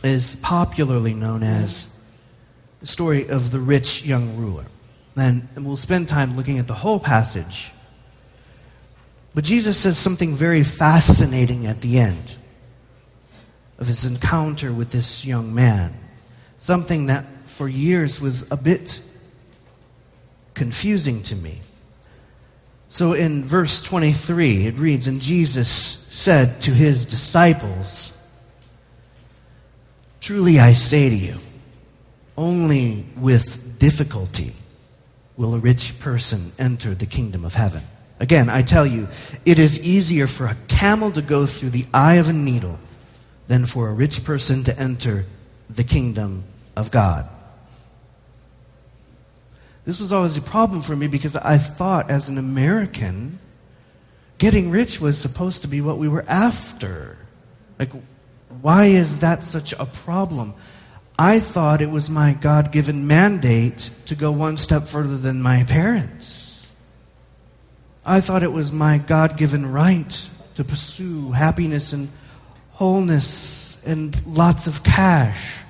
is 0.03 0.37
popularly 0.43 1.15
known 1.15 1.43
as 1.43 1.99
the 2.81 2.87
story 2.87 3.27
of 3.27 3.53
the 3.53 3.61
rich 3.61 4.05
young 4.05 4.37
ruler. 4.37 4.67
And 5.17 5.49
we'll 5.57 5.77
spend 5.77 6.09
time 6.09 6.37
looking 6.37 6.59
at 6.59 6.67
the 6.67 6.75
whole 6.75 6.99
passage 6.99 7.71
But 9.35 9.45
Jesus 9.45 9.79
says 9.79 9.99
something 9.99 10.35
very 10.35 10.63
fascinating 10.63 11.67
at 11.67 11.81
the 11.81 11.99
end 11.99 12.37
of 13.79 13.89
his 13.89 14.05
encounter 14.05 14.73
with 14.73 14.93
this 14.93 15.27
young 15.27 15.53
man. 15.53 15.93
Something 16.57 17.07
that 17.07 17.25
for 17.47 17.69
years 17.69 18.21
was 18.21 18.51
a 18.53 18.57
bit 18.57 19.01
confusing 20.55 21.23
to 21.25 21.37
me. 21.37 21.61
So 22.89 23.13
in 23.15 23.43
verse 23.43 23.83
23, 23.83 24.67
it 24.69 24.77
reads 24.77 25.09
And 25.09 25.21
Jesus 25.21 25.69
said 25.69 26.61
to 26.63 26.71
his 26.71 27.05
disciples, 27.05 28.13
Truly 30.21 30.61
I 30.61 30.75
say 30.75 31.11
to 31.11 31.17
you, 31.17 31.35
only 32.37 33.05
with 33.17 33.79
difficulty 33.81 34.53
will 35.37 35.55
a 35.55 35.59
rich 35.59 35.99
person 36.01 36.53
enter 36.59 36.95
the 36.95 37.07
kingdom 37.07 37.45
of 37.45 37.55
heaven. 37.55 37.83
Again, 38.21 38.49
I 38.49 38.63
tell 38.63 38.87
you, 38.87 39.09
it 39.45 39.59
is 39.59 39.85
easier 39.85 40.27
for 40.27 40.47
a 40.47 40.57
camel 40.69 41.11
to 41.13 41.23
go 41.23 41.47
through 41.47 41.71
the 41.71 41.87
eye 41.93 42.15
of 42.15 42.29
a 42.29 42.33
needle 42.33 42.79
than 43.49 43.67
for 43.67 43.89
a 43.89 43.93
rich 43.93 44.25
person 44.25 44.63
to 44.65 44.79
enter 44.79 45.25
the 45.69 45.85
kingdom 45.85 46.45
of 46.77 46.91
God. 46.91 47.29
This 49.85 50.01
was 50.01 50.13
always 50.13 50.37
a 50.37 50.43
problem 50.43 50.81
for 50.81 50.97
me 50.97 51.09
because 51.09 51.37
I 51.37 51.59
thought, 51.59 52.11
as 52.11 52.29
an 52.29 52.39
American, 52.39 53.39
getting 54.39 54.71
rich 54.71 55.01
was 55.01 55.19
supposed 55.19 55.63
to 55.63 55.69
be 55.69 55.81
what 55.81 55.99
we 55.99 56.09
were 56.09 56.25
after. 56.27 57.19
Like, 57.79 57.91
why 58.63 58.87
is 58.87 59.19
that 59.19 59.43
such 59.43 59.73
a 59.75 59.85
problem? 59.85 60.55
I 61.19 61.39
thought 61.39 61.81
it 61.81 61.91
was 61.91 62.11
my 62.11 62.35
God 62.35 62.73
given 62.73 63.07
mandate 63.07 63.91
to 64.07 64.17
go 64.17 64.33
one 64.33 64.57
step 64.57 64.85
further 64.85 65.17
than 65.17 65.41
my 65.41 65.63
parents. 65.65 66.73
I 68.05 68.21
thought 68.21 68.43
it 68.43 68.53
was 68.53 68.73
my 68.73 68.99
God 68.99 69.37
given 69.37 69.71
right 69.71 70.31
to 70.57 70.65
pursue 70.65 71.31
happiness 71.31 71.93
and 71.93 72.09
wholeness 72.73 73.83
and 73.87 74.27
lots 74.27 74.67
of 74.67 74.83
cash. 74.83 75.61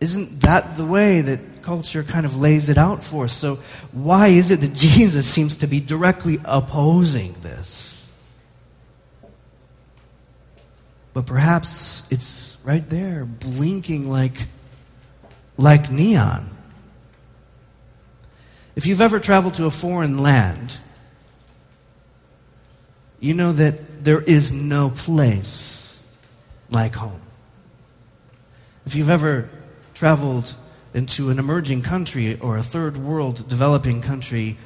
Isn't 0.00 0.40
that 0.40 0.76
the 0.76 0.84
way 0.84 1.20
that 1.20 1.62
culture 1.62 2.02
kind 2.02 2.26
of 2.26 2.36
lays 2.38 2.68
it 2.68 2.78
out 2.78 3.04
for 3.04 3.24
us? 3.24 3.32
So, 3.32 3.56
why 3.92 4.28
is 4.28 4.50
it 4.50 4.60
that 4.60 4.74
Jesus 4.74 5.26
seems 5.26 5.58
to 5.58 5.66
be 5.66 5.80
directly 5.80 6.38
opposing 6.44 7.34
this? 7.42 7.92
But 11.12 11.26
perhaps 11.26 12.10
it's 12.10 12.53
right 12.64 12.88
there, 12.88 13.26
blinking 13.26 14.08
like, 14.08 14.46
like 15.56 15.90
neon. 15.90 16.48
If 18.74 18.86
you've 18.86 19.02
ever 19.02 19.20
traveled 19.20 19.54
to 19.54 19.66
a 19.66 19.70
foreign 19.70 20.18
land, 20.18 20.78
you 23.20 23.34
know 23.34 23.52
that 23.52 24.02
there 24.04 24.20
is 24.20 24.52
no 24.52 24.90
place 24.90 26.02
like 26.70 26.94
home. 26.94 27.20
If 28.86 28.96
you've 28.96 29.10
ever 29.10 29.48
traveled 29.92 30.54
into 30.92 31.30
an 31.30 31.38
emerging 31.38 31.82
country 31.82 32.38
or 32.40 32.56
a 32.56 32.62
third 32.62 32.96
world 32.96 33.48
developing 33.48 34.02
country, 34.02 34.56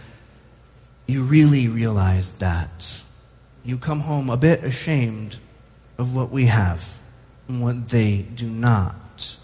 you 1.07 1.23
really 1.23 1.69
realize 1.69 2.33
that. 2.39 3.03
You 3.65 3.77
come 3.77 4.01
home 4.01 4.31
a 4.31 4.37
bit 4.37 4.65
ashamed 4.65 5.37
of 5.99 6.15
what 6.15 6.31
we 6.31 6.47
have 6.47 6.98
and 7.49 7.63
what 7.63 7.89
they 7.89 8.19
do 8.19 8.47
not. 8.47 9.39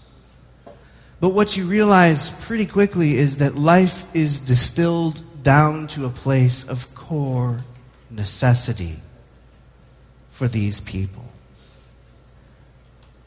But 1.19 1.29
what 1.29 1.57
you 1.57 1.65
realize 1.65 2.29
pretty 2.45 2.65
quickly 2.65 3.17
is 3.17 3.37
that 3.37 3.55
life 3.55 4.13
is 4.15 4.39
distilled 4.39 5.21
down 5.43 5.87
to 5.87 6.05
a 6.05 6.09
place 6.09 6.67
of 6.67 6.93
core 6.93 7.61
necessity 8.09 8.97
for 10.29 10.47
these 10.47 10.81
people. 10.81 11.23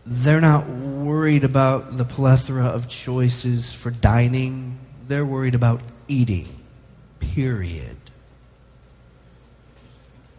They're 0.04 0.40
not 0.40 0.66
worried 0.68 1.44
about 1.44 1.96
the 1.96 2.04
plethora 2.04 2.66
of 2.66 2.88
choices 2.88 3.72
for 3.72 3.90
dining, 3.90 4.78
they're 5.06 5.26
worried 5.26 5.54
about 5.54 5.80
eating, 6.06 6.46
period. 7.20 7.96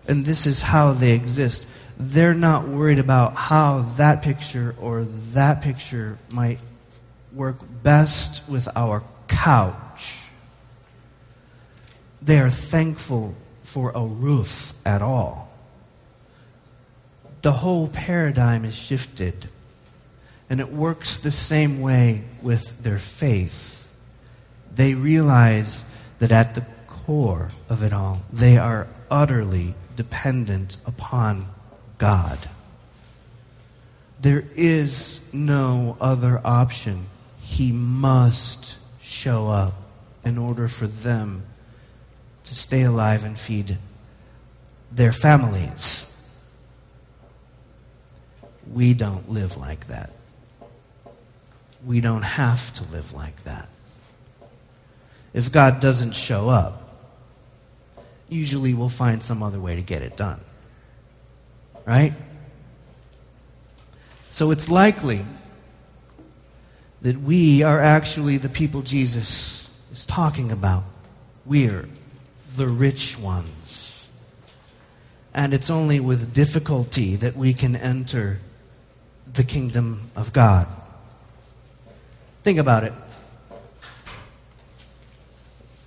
And 0.08 0.25
this 0.25 0.47
is 0.47 0.63
how 0.63 0.93
they 0.93 1.12
exist 1.12 1.67
they're 2.00 2.34
not 2.34 2.68
worried 2.68 2.98
about 2.98 3.36
how 3.36 3.82
that 3.98 4.24
picture 4.24 4.74
or 4.80 5.04
that 5.04 5.62
picture 5.62 6.18
might 6.32 6.60
work 7.34 7.58
best 7.84 8.50
with 8.50 8.70
our 8.76 9.04
couch. 9.28 10.26
They 12.22 12.40
are 12.40 12.50
thankful 12.50 13.36
for 13.64 13.92
a 13.94 14.04
roof 14.04 14.74
at 14.86 15.02
all. 15.02 15.52
The 17.42 17.52
whole 17.52 17.90
paradigm 17.90 18.64
is 18.66 18.76
shifted, 18.76 19.50
and 20.50 20.60
it 20.60 20.70
works 20.70 21.20
the 21.20 21.32
same 21.32 21.82
way 21.82 22.24
with 22.42 22.82
their 22.82 22.98
faith. 22.98 23.94
They 24.74 24.94
realize 24.94 25.86
that 26.20 26.32
at 26.32 26.56
the 26.56 26.66
core 26.88 27.50
of 27.70 27.84
it 27.84 27.94
all, 27.94 28.24
they 28.32 28.58
are 28.58 28.88
utterly 29.12 29.76
dependent 29.96 30.78
upon 30.86 31.46
God. 32.00 32.40
There 34.22 34.46
is 34.56 35.32
no 35.34 35.96
other 36.02 36.42
option. 36.44 37.06
He 37.42 37.72
must 37.72 38.80
show 39.04 39.50
up 39.50 39.74
in 40.26 40.38
order 40.38 40.68
for 40.68 40.88
them 40.88 41.44
to 42.46 42.56
stay 42.56 42.84
alive 42.84 43.24
and 43.24 43.38
feed 43.38 43.78
their 44.92 45.12
families. 45.12 46.16
We 48.74 48.94
don't 48.94 49.30
live 49.30 49.58
like 49.58 49.88
that. 49.88 50.12
We 51.86 52.02
don't 52.02 52.24
have 52.24 52.74
to 52.76 52.84
live 52.92 53.14
like 53.14 53.44
that. 53.44 53.68
If 55.34 55.52
God 55.52 55.80
doesn't 55.80 56.16
show 56.16 56.50
up, 56.50 56.82
usually 58.28 58.74
we'll 58.74 58.90
find 58.90 59.22
some 59.22 59.44
other 59.44 59.60
way 59.60 59.76
to 59.76 59.82
get 59.82 60.02
it 60.02 60.18
done 60.18 60.42
right? 61.89 62.13
So 64.30 64.52
it's 64.52 64.69
likely 64.69 65.25
that 67.02 67.17
we 67.17 67.63
are 67.63 67.80
actually 67.80 68.38
the 68.38 68.47
people 68.47 68.84
Jesus 68.84 69.75
is 69.91 70.06
talking 70.06 70.52
about. 70.52 70.84
We're 71.47 71.89
the 72.56 72.67
rich 72.67 73.17
ones. 73.17 74.08
And 75.34 75.52
it's 75.52 75.71
only 75.71 75.99
with 75.99 76.32
difficulty 76.32 77.15
that 77.15 77.36
we 77.36 77.56
can 77.56 77.75
enter 77.75 78.38
the 79.34 79.43
kingdom 79.43 80.12
of 80.15 80.32
God. 80.32 80.67
Think 82.43 82.60
about 82.60 82.84
it. 82.84 82.93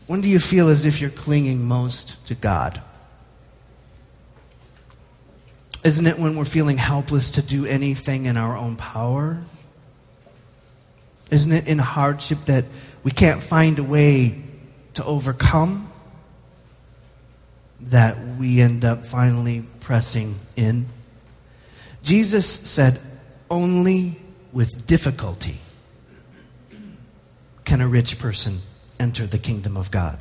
When 0.08 0.20
do 0.20 0.28
you 0.28 0.40
feel 0.40 0.68
as 0.68 0.84
if 0.84 1.00
you're 1.00 1.10
clinging 1.10 1.64
most 1.64 2.26
to 2.26 2.34
God? 2.34 2.82
Isn't 5.85 6.07
it 6.07 6.18
when 6.18 6.37
we're 6.37 6.45
feeling 6.45 6.77
helpless 6.77 7.33
to 7.33 7.42
do 7.42 7.66
anything 7.66 8.27
in 8.27 8.37
our 8.37 8.57
own 8.57 8.77
power? 8.77 9.42
Isn't 11.31 11.53
it 11.53 11.66
in 11.66 11.79
hardship 11.79 12.38
that 12.40 12.64
we 13.03 13.11
can't 13.11 13.42
find 13.42 13.79
a 13.79 13.83
way 13.83 14.42
to 14.95 15.05
overcome? 15.05 15.90
That 17.81 18.16
we 18.38 18.61
end 18.61 18.85
up 18.85 19.05
finally 19.05 19.64
pressing 19.81 20.37
in? 20.55 20.87
Jesus 22.05 22.47
said, 22.47 23.01
Only 23.51 24.16
with 24.53 24.87
difficulty 24.87 25.57
can 27.64 27.81
a 27.81 27.88
rich 27.88 28.18
person 28.21 28.59
enter 29.01 29.27
the 29.27 29.38
kingdom 29.38 29.77
of 29.77 29.90
God. 29.90 30.18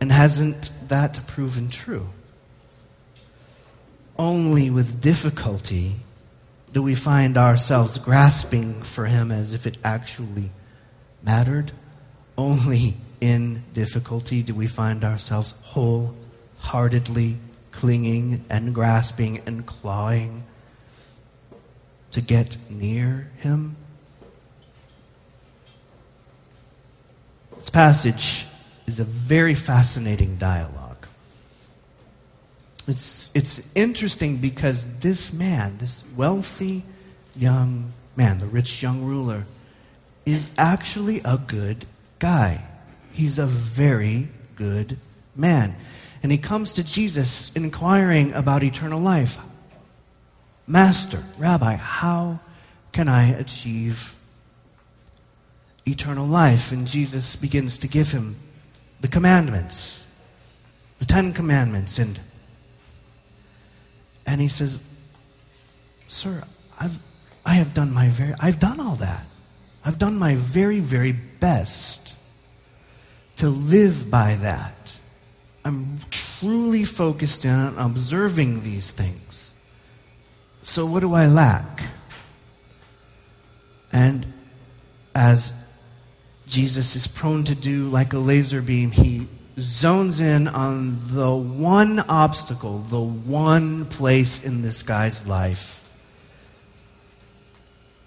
And 0.00 0.10
hasn't 0.10 0.70
that 0.88 1.20
proven 1.26 1.68
true? 1.70 2.08
Only 4.18 4.68
with 4.70 5.00
difficulty 5.00 5.92
do 6.72 6.82
we 6.82 6.94
find 6.94 7.38
ourselves 7.38 7.98
grasping 7.98 8.82
for 8.82 9.06
Him 9.06 9.30
as 9.30 9.54
if 9.54 9.66
it 9.66 9.78
actually 9.84 10.50
mattered. 11.22 11.72
Only 12.36 12.94
in 13.20 13.62
difficulty 13.72 14.42
do 14.42 14.54
we 14.54 14.66
find 14.66 15.04
ourselves 15.04 15.58
wholeheartedly 15.62 17.36
clinging 17.70 18.44
and 18.50 18.74
grasping 18.74 19.40
and 19.46 19.64
clawing 19.64 20.44
to 22.12 22.20
get 22.20 22.56
near 22.68 23.30
Him. 23.38 23.76
This 27.56 27.70
passage 27.70 28.46
is 28.86 29.00
a 29.00 29.04
very 29.04 29.54
fascinating 29.54 30.36
dialogue. 30.36 30.77
It's, 32.88 33.30
it's 33.34 33.70
interesting 33.74 34.38
because 34.38 35.00
this 35.00 35.34
man, 35.34 35.76
this 35.76 36.04
wealthy 36.16 36.84
young 37.36 37.92
man, 38.16 38.38
the 38.38 38.46
rich 38.46 38.82
young 38.82 39.04
ruler, 39.04 39.44
is 40.24 40.54
actually 40.56 41.20
a 41.22 41.36
good 41.36 41.86
guy. 42.18 42.64
He's 43.12 43.38
a 43.38 43.46
very 43.46 44.28
good 44.56 44.96
man. 45.36 45.76
And 46.22 46.32
he 46.32 46.38
comes 46.38 46.72
to 46.74 46.84
Jesus 46.84 47.54
inquiring 47.54 48.32
about 48.32 48.62
eternal 48.62 49.00
life. 49.00 49.38
Master, 50.66 51.22
Rabbi, 51.36 51.76
how 51.76 52.40
can 52.92 53.06
I 53.06 53.28
achieve 53.28 54.18
eternal 55.86 56.26
life? 56.26 56.72
And 56.72 56.86
Jesus 56.86 57.36
begins 57.36 57.76
to 57.78 57.88
give 57.88 58.12
him 58.12 58.36
the 59.02 59.08
commandments, 59.08 60.06
the 60.98 61.06
Ten 61.06 61.34
Commandments. 61.34 61.98
And, 61.98 62.18
and 64.28 64.42
he 64.42 64.48
says, 64.48 64.84
Sir, 66.06 66.44
I've, 66.78 66.98
I 67.46 67.54
have 67.54 67.72
done 67.72 67.94
my 67.94 68.08
very, 68.08 68.34
I've 68.38 68.60
done 68.60 68.78
all 68.78 68.96
that. 68.96 69.24
I've 69.82 69.98
done 69.98 70.18
my 70.18 70.34
very, 70.34 70.80
very 70.80 71.12
best 71.12 72.14
to 73.38 73.48
live 73.48 74.10
by 74.10 74.34
that. 74.34 74.98
I'm 75.64 75.98
truly 76.10 76.84
focused 76.84 77.46
in 77.46 77.52
on 77.52 77.78
observing 77.78 78.62
these 78.64 78.92
things. 78.92 79.54
So, 80.62 80.84
what 80.84 81.00
do 81.00 81.14
I 81.14 81.26
lack? 81.26 81.84
And 83.92 84.26
as 85.14 85.54
Jesus 86.46 86.96
is 86.96 87.06
prone 87.06 87.44
to 87.44 87.54
do, 87.54 87.88
like 87.88 88.12
a 88.12 88.18
laser 88.18 88.60
beam, 88.60 88.90
he 88.90 89.26
zones 89.58 90.20
in 90.20 90.48
on 90.48 90.96
the 91.08 91.34
one 91.34 92.00
obstacle, 92.00 92.78
the 92.78 93.00
one 93.00 93.84
place 93.86 94.44
in 94.44 94.62
this 94.62 94.82
guy's 94.82 95.28
life 95.28 95.84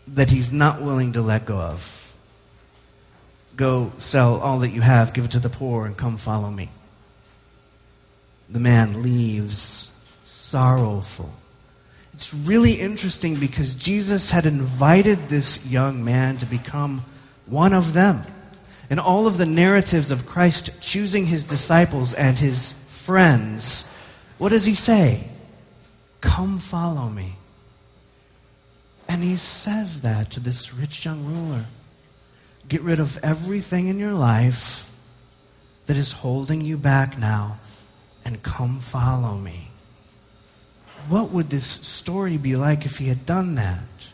that 0.08 0.30
he's 0.30 0.52
not 0.52 0.82
willing 0.82 1.14
to 1.14 1.22
let 1.22 1.46
go 1.46 1.58
of. 1.58 2.16
Go 3.56 3.92
sell 3.98 4.40
all 4.40 4.60
that 4.60 4.70
you 4.70 4.82
have, 4.82 5.14
give 5.14 5.26
it 5.26 5.32
to 5.32 5.40
the 5.40 5.50
poor, 5.50 5.86
and 5.86 5.96
come 5.96 6.18
follow 6.18 6.50
me. 6.50 6.70
The 8.50 8.60
man 8.60 9.02
leaves 9.04 10.04
sorrowful. 10.26 11.32
It's 12.14 12.34
really 12.34 12.74
interesting 12.74 13.36
because 13.36 13.76
Jesus 13.76 14.32
had 14.32 14.46
invited 14.46 15.18
this 15.30 15.72
young 15.72 16.04
man 16.04 16.38
to 16.38 16.46
become 16.46 17.04
one 17.46 17.74
of 17.74 17.94
them. 17.94 18.22
In 18.92 19.00
all 19.00 19.26
of 19.26 19.38
the 19.38 19.46
narratives 19.46 20.12
of 20.12 20.26
Christ 20.26 20.84
choosing 20.84 21.26
his 21.26 21.46
disciples 21.46 22.14
and 22.14 22.38
his 22.38 22.74
friends, 22.90 23.90
what 24.38 24.50
does 24.50 24.66
he 24.66 24.76
say? 24.76 25.30
Come 26.20 26.60
follow 26.60 27.08
me. 27.08 27.38
And 29.08 29.24
he 29.24 29.38
says 29.38 30.02
that 30.02 30.30
to 30.32 30.42
this 30.42 30.74
rich 30.74 31.06
young 31.06 31.24
ruler. 31.24 31.68
Get 32.68 32.82
rid 32.82 33.00
of 33.00 33.18
everything 33.24 33.88
in 33.88 33.98
your 33.98 34.12
life 34.12 34.92
that 35.86 35.96
is 35.96 36.12
holding 36.12 36.60
you 36.60 36.76
back 36.78 37.18
now 37.18 37.60
and 38.26 38.44
come 38.44 38.80
follow 38.80 39.38
me. 39.38 39.70
What 41.08 41.32
would 41.32 41.50
this 41.50 41.66
story 41.66 42.38
be 42.38 42.58
like 42.58 42.86
if 42.86 42.98
he 42.98 43.08
had 43.08 43.26
done 43.26 43.56
that? 43.56 44.11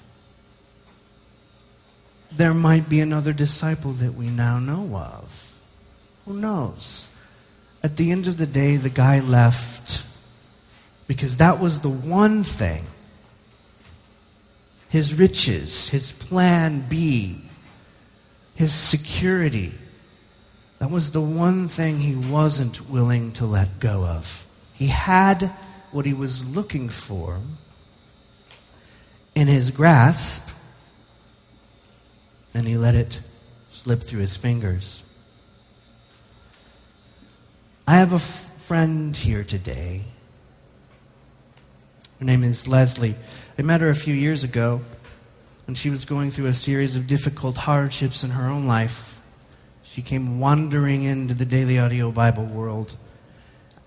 There 2.37 2.53
might 2.53 2.87
be 2.87 2.99
another 2.99 3.33
disciple 3.33 3.93
that 3.93 4.13
we 4.13 4.29
now 4.29 4.59
know 4.59 4.95
of. 4.95 5.61
Who 6.25 6.33
knows? 6.33 7.11
At 7.81 7.97
the 7.97 8.11
end 8.11 8.27
of 8.27 8.37
the 8.37 8.45
day, 8.45 8.75
the 8.75 8.89
guy 8.91 9.19
left 9.19 10.07
because 11.07 11.37
that 11.37 11.59
was 11.59 11.81
the 11.81 11.89
one 11.89 12.43
thing 12.43 12.85
his 14.89 15.19
riches, 15.19 15.89
his 15.89 16.11
plan 16.11 16.85
B, 16.87 17.41
his 18.55 18.73
security. 18.73 19.73
That 20.79 20.91
was 20.91 21.11
the 21.11 21.21
one 21.21 21.67
thing 21.67 21.99
he 21.99 22.15
wasn't 22.15 22.89
willing 22.89 23.33
to 23.33 23.45
let 23.45 23.79
go 23.79 24.05
of. 24.05 24.45
He 24.73 24.87
had 24.87 25.51
what 25.91 26.05
he 26.05 26.13
was 26.13 26.55
looking 26.55 26.89
for 26.89 27.39
in 29.35 29.47
his 29.47 29.71
grasp, 29.71 30.56
and 32.57 32.67
he 32.67 32.75
let 32.75 32.95
it 32.95 33.21
slip 33.69 34.01
through 34.01 34.21
his 34.21 34.35
fingers. 34.35 35.05
I 37.87 37.97
have 37.97 38.11
a 38.11 38.15
f- 38.15 38.21
friend 38.57 39.15
here 39.15 39.43
today. 39.43 40.01
Her 42.19 42.25
name 42.25 42.43
is 42.43 42.67
Leslie. 42.67 43.13
I 43.59 43.61
met 43.61 43.81
her 43.81 43.89
a 43.89 43.95
few 43.95 44.15
years 44.15 44.43
ago 44.43 44.81
when 45.67 45.75
she 45.75 45.91
was 45.91 46.03
going 46.03 46.31
through 46.31 46.47
a 46.47 46.53
series 46.53 46.95
of 46.95 47.05
difficult 47.05 47.57
hardships 47.57 48.23
in 48.23 48.31
her 48.31 48.49
own 48.49 48.65
life. 48.65 49.21
She 49.83 50.01
came 50.01 50.39
wandering 50.39 51.03
into 51.03 51.35
the 51.35 51.45
daily 51.45 51.77
audio 51.77 52.11
Bible 52.11 52.45
world, 52.45 52.95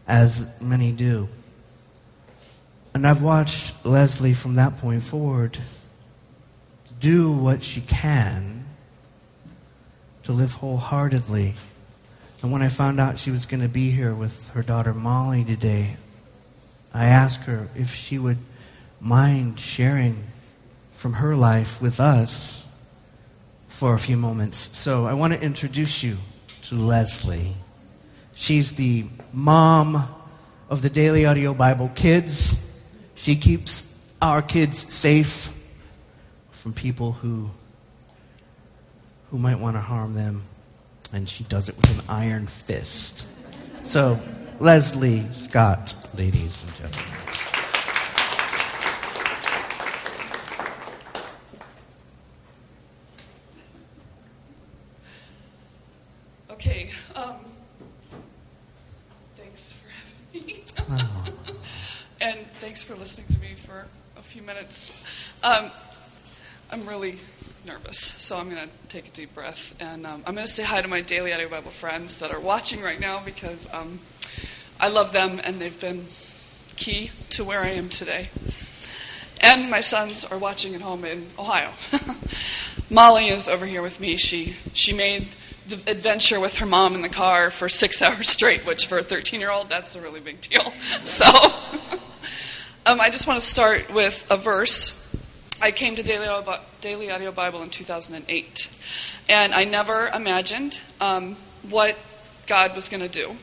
as 0.07 0.59
many 0.61 0.93
do. 0.93 1.29
And 2.95 3.07
I've 3.07 3.23
watched 3.23 3.85
Leslie 3.85 4.33
from 4.33 4.55
that 4.55 4.79
point 4.79 5.03
forward 5.03 5.59
do 7.01 7.33
what 7.33 7.63
she 7.63 7.81
can 7.81 8.60
to 10.25 10.33
live 10.33 10.53
wholeheartedly. 10.53 11.55
And 12.43 12.53
when 12.53 12.63
I 12.63 12.69
found 12.69 13.01
out 13.01 13.19
she 13.19 13.31
was 13.31 13.47
going 13.47 13.63
to 13.63 13.69
be 13.69 13.91
here 13.91 14.15
with 14.15 14.51
her 14.51 14.63
daughter 14.63 14.95
Molly 14.95 15.45
today, 15.45 15.97
I 16.93 17.07
asked 17.07 17.47
her 17.47 17.69
if 17.77 17.95
she 17.95 18.19
would 18.19 18.39
mind 19.01 19.59
sharing 19.59 20.17
from 20.93 21.15
her 21.15 21.37
life 21.37 21.81
with 21.81 22.01
us 22.01 22.67
for 23.69 23.95
a 23.95 23.99
few 23.99 24.17
moments. 24.17 24.59
So 24.77 25.07
I 25.07 25.15
want 25.15 25.33
to 25.33 25.41
introduce 25.41 26.03
you 26.03 26.17
to 26.65 26.75
Leslie. 26.75 27.55
She's 28.35 28.73
the 28.77 29.05
mom 29.33 30.03
of 30.69 30.83
the 30.83 30.91
Daily 30.91 31.27
Audio 31.27 31.55
Bible 31.55 31.91
Kids. 31.95 32.65
She 33.15 33.37
keeps 33.37 33.87
our 34.21 34.43
kids 34.43 34.93
safe 34.93 35.57
from 36.51 36.73
people 36.73 37.13
who 37.13 37.51
who 39.31 39.39
might 39.39 39.59
want 39.59 39.77
to 39.77 39.81
harm 39.81 40.15
them, 40.15 40.43
and 41.13 41.29
she 41.29 41.45
does 41.45 41.69
it 41.69 41.77
with 41.77 41.99
an 41.99 42.05
iron 42.09 42.47
fist. 42.47 43.27
So, 43.85 44.19
Leslie 44.59 45.23
Scott, 45.33 45.95
ladies 46.17 46.65
and 46.65 46.75
gentlemen. 46.75 47.07
Okay. 56.51 56.91
Um, 57.15 57.37
thanks 59.37 59.73
for 59.73 59.89
having 59.89 60.47
me. 60.47 60.63
oh. 60.91 61.25
and 62.21 62.47
thanks 62.55 62.83
for 62.83 62.97
listening 62.97 63.29
to 63.29 63.41
me 63.41 63.55
for 63.55 63.87
a 64.19 64.23
few 64.23 64.43
minutes. 64.43 65.05
Um, 65.43 65.71
I'm 66.73 66.87
really 66.87 67.19
nervous, 67.67 67.99
so 67.99 68.39
I'm 68.39 68.51
going 68.51 68.63
to 68.63 68.89
take 68.89 69.09
a 69.09 69.11
deep 69.11 69.35
breath. 69.35 69.75
And 69.81 70.07
um, 70.07 70.23
I'm 70.27 70.35
going 70.35 70.47
to 70.47 70.53
say 70.53 70.63
hi 70.63 70.81
to 70.81 70.89
my 70.89 71.01
Daily 71.01 71.33
Audio 71.33 71.49
Bible 71.49 71.71
friends 71.71 72.19
that 72.19 72.33
are 72.33 72.41
watching 72.41 72.83
right 72.83 73.01
now 73.01 73.21
because 73.25 73.73
um, 73.73 74.01
I 74.79 74.89
love 74.89 75.13
them 75.13 75.41
and 75.43 75.61
they've 75.61 75.79
been 75.81 76.07
key 76.77 77.11
to 77.31 77.45
where 77.45 77.61
I 77.61 77.71
am 77.71 77.89
today. 77.89 78.29
And 79.41 79.71
my 79.71 79.81
sons 79.81 80.25
are 80.25 80.39
watching 80.39 80.75
at 80.75 80.81
home 80.81 81.05
in 81.05 81.27
Ohio. 81.39 81.71
Molly 82.91 83.29
is 83.29 83.49
over 83.49 83.67
here 83.67 83.83
with 83.83 84.01
me. 84.01 84.17
She, 84.17 84.55
she 84.73 84.93
made 84.93 85.29
the 85.67 85.77
adventure 85.91 86.41
with 86.41 86.59
her 86.59 86.67
mom 86.67 86.95
in 86.95 87.03
the 87.03 87.09
car 87.09 87.51
for 87.51 87.69
six 87.69 88.03
hours 88.03 88.29
straight, 88.29 88.67
which 88.67 88.87
for 88.87 88.99
a 88.99 89.03
13 89.03 89.41
year 89.41 89.51
old, 89.51 89.69
that's 89.69 89.97
a 89.97 90.01
really 90.01 90.21
big 90.21 90.41
deal. 90.41 90.73
So. 91.05 91.25
Um, 92.87 92.99
I 92.99 93.11
just 93.11 93.27
want 93.27 93.39
to 93.39 93.47
start 93.47 93.93
with 93.93 94.27
a 94.31 94.39
verse. 94.39 95.15
I 95.63 95.73
came 95.73 95.95
to 95.97 96.03
Daily 96.03 96.27
Audio, 96.27 96.59
Daily 96.81 97.11
Audio 97.11 97.33
Bible 97.33 97.63
in 97.63 97.69
2008, 97.69 98.71
and 99.29 99.53
I 99.53 99.65
never 99.65 100.09
imagined 100.09 100.81
um, 101.03 101.37
what 101.69 101.99
God 102.47 102.75
was 102.75 102.89
going 102.89 103.03
to 103.03 103.11
do. 103.11 103.35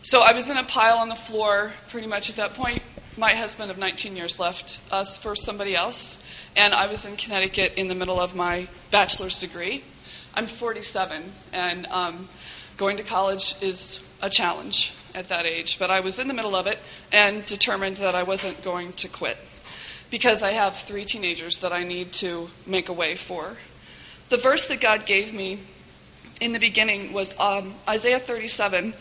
So 0.00 0.22
I 0.22 0.32
was 0.32 0.48
in 0.48 0.56
a 0.56 0.64
pile 0.64 0.96
on 0.96 1.10
the 1.10 1.14
floor 1.14 1.72
pretty 1.90 2.06
much 2.06 2.30
at 2.30 2.36
that 2.36 2.54
point. 2.54 2.82
My 3.18 3.32
husband 3.32 3.70
of 3.70 3.76
19 3.76 4.16
years 4.16 4.38
left 4.38 4.80
us 4.90 5.18
for 5.18 5.36
somebody 5.36 5.76
else, 5.76 6.24
and 6.56 6.72
I 6.72 6.86
was 6.86 7.04
in 7.04 7.16
Connecticut 7.16 7.74
in 7.76 7.88
the 7.88 7.94
middle 7.94 8.18
of 8.18 8.34
my 8.34 8.66
bachelor's 8.90 9.38
degree. 9.38 9.84
I'm 10.34 10.46
47, 10.46 11.24
and 11.52 11.86
um, 11.88 12.30
going 12.78 12.96
to 12.96 13.02
college 13.02 13.54
is 13.60 14.02
a 14.22 14.30
challenge 14.30 14.94
at 15.14 15.28
that 15.28 15.44
age, 15.44 15.78
but 15.78 15.90
I 15.90 16.00
was 16.00 16.18
in 16.18 16.26
the 16.26 16.34
middle 16.34 16.56
of 16.56 16.66
it 16.66 16.78
and 17.12 17.44
determined 17.44 17.98
that 17.98 18.14
I 18.14 18.22
wasn't 18.22 18.64
going 18.64 18.94
to 18.94 19.08
quit 19.08 19.36
because 20.10 20.42
I 20.42 20.52
have 20.52 20.74
three 20.74 21.04
teenagers 21.04 21.58
that 21.58 21.72
I 21.72 21.82
need 21.82 22.12
to 22.14 22.48
make 22.66 22.88
a 22.88 22.92
way 22.92 23.14
for. 23.14 23.56
The 24.28 24.36
verse 24.36 24.66
that 24.66 24.80
God 24.80 25.06
gave 25.06 25.32
me 25.32 25.58
in 26.40 26.52
the 26.52 26.58
beginning 26.58 27.12
was 27.12 27.38
um, 27.38 27.74
Isaiah 27.88 28.18
37. 28.18 28.94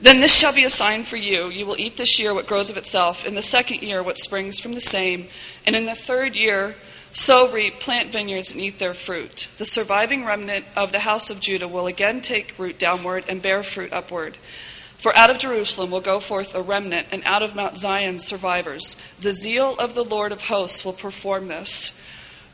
Then 0.00 0.20
this 0.20 0.36
shall 0.36 0.52
be 0.52 0.64
a 0.64 0.70
sign 0.70 1.04
for 1.04 1.16
you. 1.16 1.48
You 1.48 1.64
will 1.64 1.78
eat 1.78 1.96
this 1.96 2.18
year 2.18 2.34
what 2.34 2.46
grows 2.46 2.70
of 2.70 2.76
itself, 2.76 3.24
in 3.24 3.34
the 3.34 3.42
second 3.42 3.82
year 3.82 4.02
what 4.02 4.18
springs 4.18 4.58
from 4.58 4.72
the 4.72 4.80
same, 4.80 5.26
and 5.64 5.76
in 5.76 5.86
the 5.86 5.94
third 5.94 6.34
year 6.34 6.74
sow, 7.12 7.50
reap, 7.52 7.74
plant 7.74 8.10
vineyards, 8.10 8.52
and 8.52 8.60
eat 8.60 8.78
their 8.78 8.94
fruit. 8.94 9.48
The 9.58 9.66
surviving 9.66 10.24
remnant 10.24 10.64
of 10.74 10.92
the 10.92 11.00
house 11.00 11.30
of 11.30 11.40
Judah 11.40 11.68
will 11.68 11.86
again 11.86 12.20
take 12.20 12.58
root 12.58 12.78
downward 12.78 13.24
and 13.28 13.42
bear 13.42 13.62
fruit 13.62 13.92
upward. 13.92 14.38
For 15.02 15.14
out 15.16 15.30
of 15.30 15.38
Jerusalem 15.38 15.90
will 15.90 16.00
go 16.00 16.20
forth 16.20 16.54
a 16.54 16.62
remnant, 16.62 17.08
and 17.10 17.24
out 17.24 17.42
of 17.42 17.56
Mount 17.56 17.76
Zion 17.76 18.20
survivors. 18.20 18.94
The 19.18 19.32
zeal 19.32 19.74
of 19.80 19.96
the 19.96 20.04
Lord 20.04 20.30
of 20.30 20.42
hosts 20.42 20.84
will 20.84 20.92
perform 20.92 21.48
this. 21.48 22.00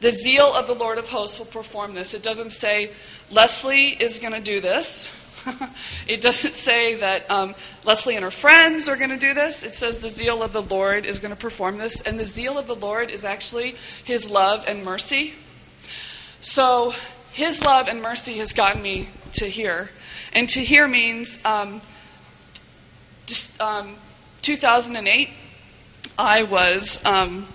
The 0.00 0.10
zeal 0.10 0.54
of 0.54 0.66
the 0.66 0.74
Lord 0.74 0.96
of 0.96 1.08
hosts 1.08 1.38
will 1.38 1.44
perform 1.44 1.92
this. 1.92 2.14
It 2.14 2.22
doesn't 2.22 2.52
say 2.52 2.90
Leslie 3.30 3.88
is 3.88 4.18
going 4.18 4.32
to 4.32 4.40
do 4.40 4.62
this. 4.62 5.44
it 6.08 6.22
doesn't 6.22 6.54
say 6.54 6.94
that 6.94 7.30
um, 7.30 7.54
Leslie 7.84 8.16
and 8.16 8.24
her 8.24 8.30
friends 8.30 8.88
are 8.88 8.96
going 8.96 9.10
to 9.10 9.18
do 9.18 9.34
this. 9.34 9.62
It 9.62 9.74
says 9.74 9.98
the 9.98 10.08
zeal 10.08 10.42
of 10.42 10.54
the 10.54 10.62
Lord 10.62 11.04
is 11.04 11.18
going 11.18 11.34
to 11.34 11.38
perform 11.38 11.76
this. 11.76 12.00
And 12.00 12.18
the 12.18 12.24
zeal 12.24 12.56
of 12.56 12.66
the 12.66 12.74
Lord 12.74 13.10
is 13.10 13.26
actually 13.26 13.74
his 14.02 14.30
love 14.30 14.64
and 14.66 14.82
mercy. 14.86 15.34
So 16.40 16.94
his 17.30 17.62
love 17.62 17.88
and 17.88 18.00
mercy 18.00 18.38
has 18.38 18.54
gotten 18.54 18.80
me 18.80 19.10
to 19.34 19.44
here. 19.44 19.90
And 20.32 20.48
to 20.48 20.60
here 20.60 20.88
means. 20.88 21.44
Um, 21.44 21.82
um, 23.60 23.96
2008, 24.42 25.30
I 26.18 26.42
was 26.42 27.04
um, 27.04 27.46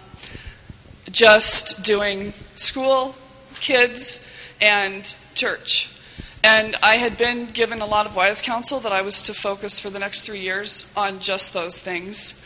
just 1.12 1.84
doing 1.84 2.32
school, 2.56 3.16
kids, 3.60 4.28
and 4.62 5.16
church. 5.36 5.90
And 6.44 6.76
I 6.84 6.98
had 6.98 7.18
been 7.18 7.52
given 7.52 7.82
a 7.82 7.86
lot 7.86 8.06
of 8.06 8.16
wise 8.16 8.42
counsel 8.42 8.80
that 8.82 8.92
I 8.92 9.02
was 9.02 9.22
to 9.24 9.34
focus 9.34 9.80
for 9.80 9.90
the 9.90 10.00
next 10.00 10.22
three 10.22 10.42
years 10.42 10.92
on 10.96 11.20
just 11.20 11.54
those 11.54 11.82
things 11.82 12.40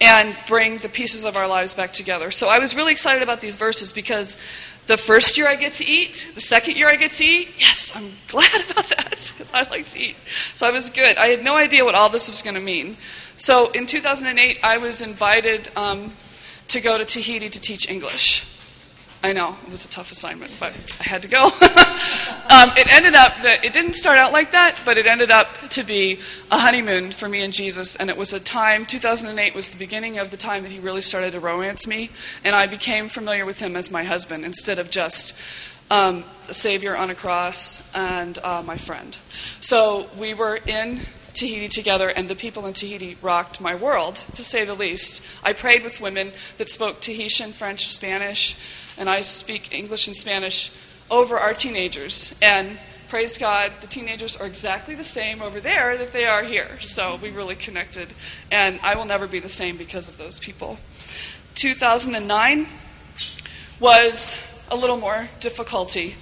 and 0.00 0.36
bring 0.46 0.78
the 0.78 0.88
pieces 0.88 1.24
of 1.24 1.36
our 1.36 1.46
lives 1.46 1.74
back 1.74 1.92
together. 1.92 2.30
So 2.30 2.48
I 2.48 2.58
was 2.58 2.74
really 2.74 2.92
excited 2.92 3.22
about 3.22 3.40
these 3.40 3.56
verses 3.56 3.92
because 3.92 4.38
the 4.86 4.96
first 4.96 5.38
year 5.38 5.46
I 5.46 5.56
get 5.56 5.74
to 5.74 5.84
eat, 5.84 6.32
the 6.34 6.40
second 6.40 6.76
year 6.76 6.88
I 6.88 6.96
get 6.96 7.12
to 7.12 7.24
eat, 7.24 7.54
yes, 7.58 7.92
I'm 7.94 8.10
glad 8.28 8.54
about 8.70 8.88
that 8.88 9.10
because 9.10 9.52
I 9.52 9.62
like 9.70 9.84
to 9.86 10.00
eat. 10.00 10.16
So 10.54 10.66
I 10.66 10.70
was 10.70 10.90
good. 10.90 11.16
I 11.16 11.28
had 11.28 11.44
no 11.44 11.56
idea 11.56 11.84
what 11.84 11.94
all 11.94 12.08
this 12.08 12.28
was 12.28 12.42
going 12.42 12.54
to 12.54 12.60
mean. 12.60 12.96
So 13.36 13.70
in 13.70 13.86
2008, 13.86 14.58
I 14.62 14.78
was 14.78 15.02
invited 15.02 15.68
um, 15.76 16.12
to 16.68 16.80
go 16.80 16.98
to 16.98 17.04
Tahiti 17.04 17.48
to 17.48 17.60
teach 17.60 17.88
English. 17.88 18.51
I 19.24 19.32
know, 19.32 19.54
it 19.64 19.70
was 19.70 19.84
a 19.84 19.88
tough 19.88 20.10
assignment, 20.10 20.50
but 20.58 20.72
I 20.98 21.04
had 21.04 21.22
to 21.22 21.28
go. 21.28 21.44
um, 21.44 22.70
it 22.76 22.92
ended 22.92 23.14
up 23.14 23.36
that 23.42 23.60
it 23.64 23.72
didn't 23.72 23.92
start 23.92 24.18
out 24.18 24.32
like 24.32 24.50
that, 24.50 24.76
but 24.84 24.98
it 24.98 25.06
ended 25.06 25.30
up 25.30 25.56
to 25.70 25.84
be 25.84 26.18
a 26.50 26.58
honeymoon 26.58 27.12
for 27.12 27.28
me 27.28 27.40
and 27.42 27.52
Jesus. 27.52 27.94
And 27.94 28.10
it 28.10 28.16
was 28.16 28.32
a 28.32 28.40
time, 28.40 28.84
2008 28.84 29.54
was 29.54 29.70
the 29.70 29.78
beginning 29.78 30.18
of 30.18 30.32
the 30.32 30.36
time 30.36 30.64
that 30.64 30.72
he 30.72 30.80
really 30.80 31.02
started 31.02 31.32
to 31.32 31.40
romance 31.40 31.86
me. 31.86 32.10
And 32.42 32.56
I 32.56 32.66
became 32.66 33.08
familiar 33.08 33.46
with 33.46 33.60
him 33.60 33.76
as 33.76 33.92
my 33.92 34.02
husband 34.02 34.44
instead 34.44 34.80
of 34.80 34.90
just 34.90 35.38
um, 35.88 36.24
a 36.48 36.54
Savior 36.54 36.96
on 36.96 37.08
a 37.08 37.14
cross 37.14 37.88
and 37.94 38.38
uh, 38.42 38.64
my 38.66 38.76
friend. 38.76 39.16
So 39.60 40.08
we 40.18 40.34
were 40.34 40.58
in 40.66 41.00
Tahiti 41.34 41.68
together, 41.68 42.08
and 42.08 42.28
the 42.28 42.34
people 42.34 42.66
in 42.66 42.72
Tahiti 42.72 43.16
rocked 43.22 43.60
my 43.60 43.74
world, 43.74 44.16
to 44.32 44.42
say 44.42 44.64
the 44.64 44.74
least. 44.74 45.24
I 45.44 45.52
prayed 45.52 45.82
with 45.82 46.00
women 46.00 46.32
that 46.58 46.68
spoke 46.68 47.00
Tahitian, 47.00 47.52
French, 47.52 47.86
Spanish 47.86 48.56
and 48.98 49.08
I 49.08 49.20
speak 49.20 49.74
English 49.74 50.06
and 50.06 50.16
Spanish 50.16 50.72
over 51.10 51.36
our 51.36 51.54
teenagers. 51.54 52.38
And 52.42 52.78
praise 53.08 53.38
God, 53.38 53.72
the 53.80 53.86
teenagers 53.86 54.36
are 54.36 54.46
exactly 54.46 54.94
the 54.94 55.04
same 55.04 55.42
over 55.42 55.60
there 55.60 55.96
that 55.98 56.12
they 56.12 56.24
are 56.24 56.42
here. 56.42 56.80
So 56.80 57.18
we 57.22 57.30
really 57.30 57.54
connected. 57.54 58.08
And 58.50 58.80
I 58.82 58.94
will 58.94 59.04
never 59.04 59.26
be 59.26 59.38
the 59.38 59.48
same 59.48 59.76
because 59.76 60.08
of 60.08 60.18
those 60.18 60.38
people. 60.38 60.78
2009 61.54 62.66
was 63.78 64.36
a 64.70 64.76
little 64.76 64.96
more 64.96 65.28
difficulty. 65.40 66.14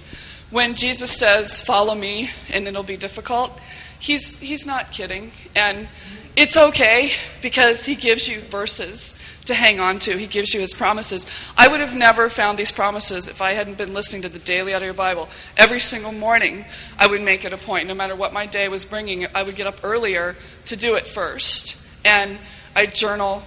When 0.49 0.75
Jesus 0.75 1.17
says, 1.17 1.61
Follow 1.61 1.95
me, 1.95 2.29
and 2.51 2.67
it'll 2.67 2.83
be 2.83 2.97
difficult, 2.97 3.57
he's, 3.99 4.39
he's 4.39 4.67
not 4.67 4.91
kidding. 4.91 5.31
And 5.55 5.87
it's 6.35 6.57
okay 6.57 7.11
because 7.41 7.85
he 7.85 7.95
gives 7.95 8.27
you 8.27 8.41
verses 8.41 9.17
to 9.51 9.57
hang 9.57 9.79
on 9.79 9.99
to. 9.99 10.17
He 10.17 10.27
gives 10.27 10.53
you 10.53 10.61
his 10.61 10.73
promises. 10.73 11.25
I 11.57 11.67
would 11.67 11.81
have 11.81 11.95
never 11.95 12.29
found 12.29 12.57
these 12.57 12.71
promises 12.71 13.27
if 13.27 13.41
I 13.41 13.51
hadn't 13.51 13.77
been 13.77 13.93
listening 13.93 14.21
to 14.23 14.29
the 14.29 14.39
daily 14.39 14.73
audio 14.73 14.93
Bible. 14.93 15.29
Every 15.57 15.79
single 15.79 16.13
morning, 16.13 16.65
I 16.97 17.07
would 17.07 17.21
make 17.21 17.43
it 17.43 17.51
a 17.51 17.57
point, 17.57 17.87
no 17.87 17.93
matter 17.93 18.15
what 18.15 18.33
my 18.33 18.45
day 18.45 18.69
was 18.69 18.85
bringing, 18.85 19.27
I 19.35 19.43
would 19.43 19.55
get 19.55 19.67
up 19.67 19.81
earlier 19.83 20.37
to 20.65 20.75
do 20.75 20.95
it 20.95 21.05
first. 21.05 21.85
And 22.05 22.37
I 22.75 22.85
journal 22.85 23.43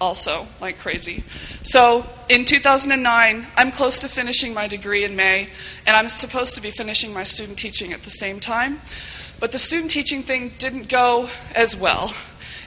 also 0.00 0.46
like 0.60 0.78
crazy. 0.78 1.24
So 1.64 2.06
in 2.28 2.44
2009, 2.44 3.46
I'm 3.56 3.70
close 3.72 3.98
to 4.00 4.08
finishing 4.08 4.54
my 4.54 4.68
degree 4.68 5.04
in 5.04 5.16
May, 5.16 5.48
and 5.84 5.96
I'm 5.96 6.08
supposed 6.08 6.54
to 6.54 6.62
be 6.62 6.70
finishing 6.70 7.12
my 7.12 7.24
student 7.24 7.58
teaching 7.58 7.92
at 7.92 8.04
the 8.04 8.10
same 8.10 8.38
time. 8.38 8.80
But 9.40 9.52
the 9.52 9.58
student 9.58 9.90
teaching 9.90 10.22
thing 10.22 10.52
didn't 10.58 10.88
go 10.88 11.28
as 11.54 11.76
well 11.76 12.14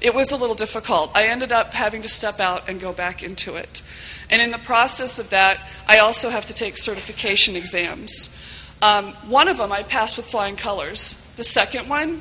it 0.03 0.13
was 0.13 0.33
a 0.33 0.37
little 0.37 0.55
difficult. 0.55 1.11
I 1.15 1.27
ended 1.27 1.53
up 1.53 1.73
having 1.73 2.01
to 2.01 2.09
step 2.09 2.41
out 2.41 2.67
and 2.67 2.79
go 2.79 2.91
back 2.91 3.23
into 3.23 3.55
it. 3.55 3.81
And 4.29 4.41
in 4.41 4.51
the 4.51 4.57
process 4.57 5.17
of 5.17 5.29
that, 5.29 5.61
I 5.87 5.99
also 5.99 6.29
have 6.29 6.45
to 6.47 6.53
take 6.53 6.77
certification 6.77 7.55
exams. 7.55 8.37
Um, 8.81 9.13
one 9.27 9.47
of 9.47 9.57
them 9.57 9.71
I 9.71 9.83
passed 9.83 10.17
with 10.17 10.25
flying 10.25 10.57
colors. 10.57 11.13
The 11.37 11.43
second 11.43 11.87
one, 11.87 12.19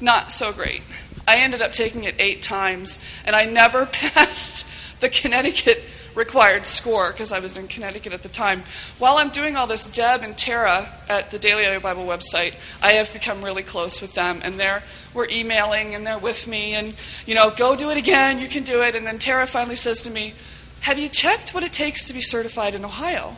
not 0.00 0.30
so 0.30 0.52
great. 0.52 0.82
I 1.26 1.38
ended 1.38 1.60
up 1.60 1.72
taking 1.72 2.04
it 2.04 2.14
eight 2.20 2.42
times, 2.42 3.00
and 3.24 3.34
I 3.34 3.44
never 3.44 3.86
passed 3.92 5.00
the 5.00 5.08
Connecticut 5.08 5.82
required 6.16 6.64
score 6.66 7.12
because 7.12 7.30
I 7.30 7.38
was 7.38 7.56
in 7.58 7.68
Connecticut 7.68 8.12
at 8.12 8.22
the 8.22 8.28
time. 8.28 8.62
While 8.98 9.18
I'm 9.18 9.28
doing 9.28 9.54
all 9.54 9.66
this, 9.66 9.88
Deb 9.88 10.22
and 10.22 10.36
Tara 10.36 10.88
at 11.08 11.30
the 11.30 11.38
Daily 11.38 11.66
Audio 11.66 11.78
Bible 11.78 12.06
website, 12.06 12.54
I 12.82 12.94
have 12.94 13.12
become 13.12 13.44
really 13.44 13.62
close 13.62 14.00
with 14.00 14.14
them, 14.14 14.40
and 14.42 14.58
they're 14.58 14.82
we're 15.14 15.28
emailing 15.30 15.94
and 15.94 16.06
they're 16.06 16.18
with 16.18 16.48
me, 16.48 16.74
and 16.74 16.94
you 17.26 17.34
know, 17.34 17.50
go 17.50 17.76
do 17.76 17.90
it 17.90 17.96
again, 17.96 18.38
you 18.38 18.48
can 18.48 18.64
do 18.64 18.82
it. 18.82 18.94
And 18.94 19.06
then 19.06 19.18
Tara 19.18 19.46
finally 19.46 19.76
says 19.76 20.02
to 20.02 20.10
me, 20.10 20.32
"Have 20.80 20.98
you 20.98 21.08
checked 21.08 21.54
what 21.54 21.62
it 21.62 21.72
takes 21.72 22.08
to 22.08 22.14
be 22.14 22.20
certified 22.20 22.74
in 22.74 22.84
Ohio?" 22.84 23.36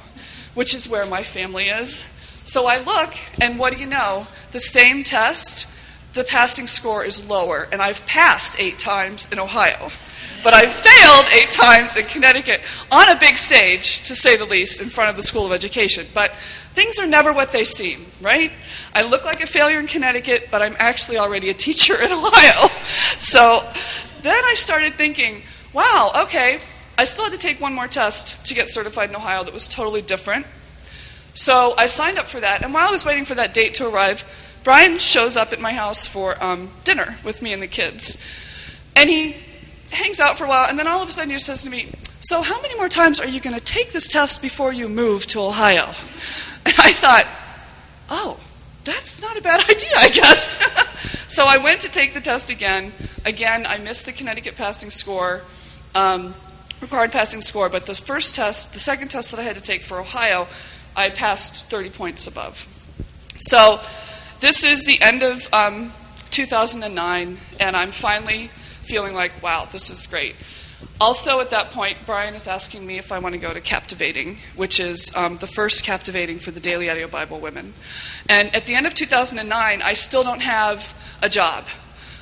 Which 0.55 0.75
is 0.75 0.89
where 0.89 1.07
my 1.07 1.23
family 1.23 1.69
is. 1.69 2.15
So 2.45 2.67
I 2.67 2.79
look, 2.79 3.15
and 3.41 3.59
what 3.59 3.75
do 3.75 3.81
you 3.81 3.87
know? 3.87 4.27
The 4.53 4.59
same 4.59 5.05
test, 5.05 5.69
the 6.15 6.25
passing 6.25 6.67
score 6.67 7.05
is 7.05 7.29
lower, 7.29 7.69
and 7.71 7.83
I've 7.83 8.07
passed 8.07 8.59
eight 8.59 8.79
times 8.79 9.31
in 9.31 9.39
Ohio 9.39 9.91
but 10.43 10.55
I 10.55 10.67
failed 10.67 11.27
eight 11.33 11.51
times 11.51 11.97
in 11.97 12.07
Connecticut 12.07 12.61
on 12.91 13.09
a 13.09 13.17
big 13.17 13.37
stage, 13.37 14.03
to 14.05 14.15
say 14.15 14.37
the 14.37 14.45
least, 14.45 14.81
in 14.81 14.89
front 14.89 15.11
of 15.11 15.17
the 15.17 15.23
School 15.23 15.47
of 15.47 15.53
Education. 15.53 16.07
But 16.15 16.33
things 16.75 16.99
are 16.99 17.07
never 17.07 17.33
what 17.33 17.53
they 17.53 17.65
seem, 17.65 18.07
right? 18.21 18.53
I 18.95 19.03
look 19.03 19.25
like 19.25 19.43
a 19.43 19.47
failure 19.47 19.81
in 19.81 19.87
Connecticut, 19.87 20.49
but 20.51 20.63
I'm 20.63 20.77
actually 20.79 21.19
already 21.19 21.51
a 21.51 21.55
teacher 21.55 21.95
in 21.95 22.13
Ohio. 22.13 22.69
So 23.19 23.69
then 24.23 24.45
I 24.45 24.55
started 24.55 24.95
thinking, 24.95 25.43
wow, 25.73 26.13
okay, 26.25 26.61
I 26.97 27.05
still 27.05 27.25
had 27.25 27.33
to 27.33 27.39
take 27.39 27.61
one 27.61 27.75
more 27.75 27.89
test 27.89 28.47
to 28.47 28.55
get 28.55 28.69
certified 28.69 29.11
in 29.11 29.17
Ohio 29.17 29.45
that 29.45 29.55
was 29.55 29.69
totally 29.69 30.03
different. 30.03 30.47
So 31.35 31.75
I 31.77 31.87
signed 31.87 32.19
up 32.19 32.27
for 32.27 32.41
that, 32.41 32.63
and 32.63 32.75
while 32.75 32.89
I 32.89 32.91
was 32.91 33.05
waiting 33.05 33.25
for 33.25 33.37
that 33.37 33.55
date 33.55 33.75
to 33.75 33.89
arrive, 33.89 34.25
Brian 34.65 34.99
shows 34.99 35.37
up 35.37 35.53
at 35.53 35.61
my 35.61 35.73
house 35.73 36.07
for 36.07 36.43
um, 36.43 36.71
dinner 36.85 37.17
with 37.25 37.43
me 37.43 37.53
and 37.53 37.63
the 37.63 37.69
kids. 37.69 38.23
And 38.97 39.09
he 39.09 39.37
hangs 39.91 40.21
out 40.21 40.39
for 40.39 40.45
a 40.45 40.49
while, 40.49 40.67
and 40.69 40.79
then 40.79 40.87
all 40.87 41.03
of 41.03 41.09
a 41.09 41.13
sudden 41.13 41.31
he 41.31 41.39
says 41.39 41.63
to 41.63 41.71
me, 41.71 41.89
So, 42.21 42.43
how 42.43 42.61
many 42.61 42.77
more 42.77 42.89
times 42.89 43.21
are 43.21 43.27
you 43.27 43.41
going 43.41 43.57
to 43.57 43.65
take 43.65 43.93
this 43.93 44.09
test 44.09 44.43
before 44.43 44.73
you 44.73 44.89
move 44.89 45.27
to 45.29 45.41
Ohio? 45.41 45.95
And 46.67 46.75
I 46.79 46.93
thought, 46.93 47.27
Oh, 48.11 48.41
that's 48.85 49.21
not 49.21 49.37
a 49.37 49.43
bad 49.43 49.61
idea, 49.71 49.91
I 49.97 50.09
guess. 50.09 50.59
so 51.29 51.45
I 51.47 51.59
went 51.59 51.81
to 51.83 51.91
take 51.91 52.15
the 52.15 52.21
test 52.21 52.51
again. 52.51 52.93
Again, 53.25 53.67
I 53.67 53.79
missed 53.79 54.07
the 54.07 54.13
Connecticut 54.13 54.57
passing 54.57 54.91
score, 54.91 55.43
um, 55.95 56.35
required 56.81 57.13
passing 57.13 57.41
score, 57.41 57.69
but 57.69 57.87
the 57.87 57.95
first 57.95 58.35
test, 58.35 58.73
the 58.73 58.79
second 58.79 59.09
test 59.09 59.31
that 59.31 59.41
I 59.41 59.43
had 59.43 59.57
to 59.57 59.63
take 59.63 59.83
for 59.83 60.01
Ohio, 60.01 60.47
I 60.97 61.11
passed 61.11 61.69
30 61.71 61.91
points 61.91 62.27
above. 62.27 62.67
So 63.37 63.81
this 64.41 64.65
is 64.65 64.85
the 64.85 65.01
end 65.01 65.23
of 65.23 65.53
um, 65.53 65.93
2009, 66.31 67.39
and 67.61 67.77
I'm 67.77 67.91
finally 67.91 68.51
feeling 68.89 69.15
like, 69.15 69.43
wow, 69.43 69.69
this 69.71 69.91
is 69.91 70.07
great. 70.07 70.35
Also, 71.01 71.41
at 71.41 71.51
that 71.51 71.71
point, 71.71 71.99
Brian 72.07 72.35
is 72.35 72.49
asking 72.49 72.87
me 72.87 72.99
if 72.99 73.13
I 73.13 73.19
want 73.19 73.35
to 73.35 73.41
go 73.41 73.53
to 73.53 73.61
Captivating, 73.61 74.37
which 74.57 74.81
is 74.81 75.13
um, 75.15 75.37
the 75.39 75.47
first 75.47 75.85
Captivating 75.85 76.39
for 76.39 76.51
the 76.51 76.61
Daily 76.61 76.89
Audio 76.91 77.07
Bible 77.07 77.39
women. 77.39 77.75
And 78.29 78.55
at 78.55 78.67
the 78.67 78.75
end 78.75 78.87
of 78.87 78.95
2009, 78.95 79.83
I 79.83 79.93
still 79.93 80.23
don't 80.23 80.43
have 80.43 80.95
a 81.23 81.29
job. 81.29 81.67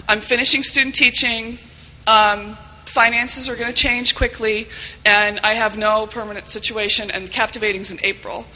I'm 0.09 0.21
finishing 0.21 0.63
student 0.63 0.95
teaching. 0.95 1.59
Um, 2.07 2.57
finances 2.85 3.49
are 3.49 3.57
going 3.57 3.73
to 3.73 3.77
change 3.77 4.15
quickly, 4.15 4.69
and 5.05 5.39
I 5.41 5.55
have 5.55 5.77
no 5.77 6.07
permanent 6.07 6.49
situation, 6.49 7.11
and 7.11 7.31
Captivating's 7.31 7.91
in 7.93 7.99
April. 8.03 8.47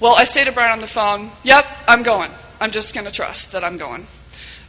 Well, 0.00 0.14
I 0.14 0.24
say 0.24 0.44
to 0.44 0.52
Brian 0.52 0.72
on 0.72 0.78
the 0.78 0.86
phone, 0.86 1.30
Yep, 1.44 1.66
I'm 1.86 2.02
going. 2.02 2.30
I'm 2.60 2.70
just 2.70 2.94
going 2.94 3.06
to 3.06 3.12
trust 3.12 3.52
that 3.52 3.64
I'm 3.64 3.76
going. 3.76 4.06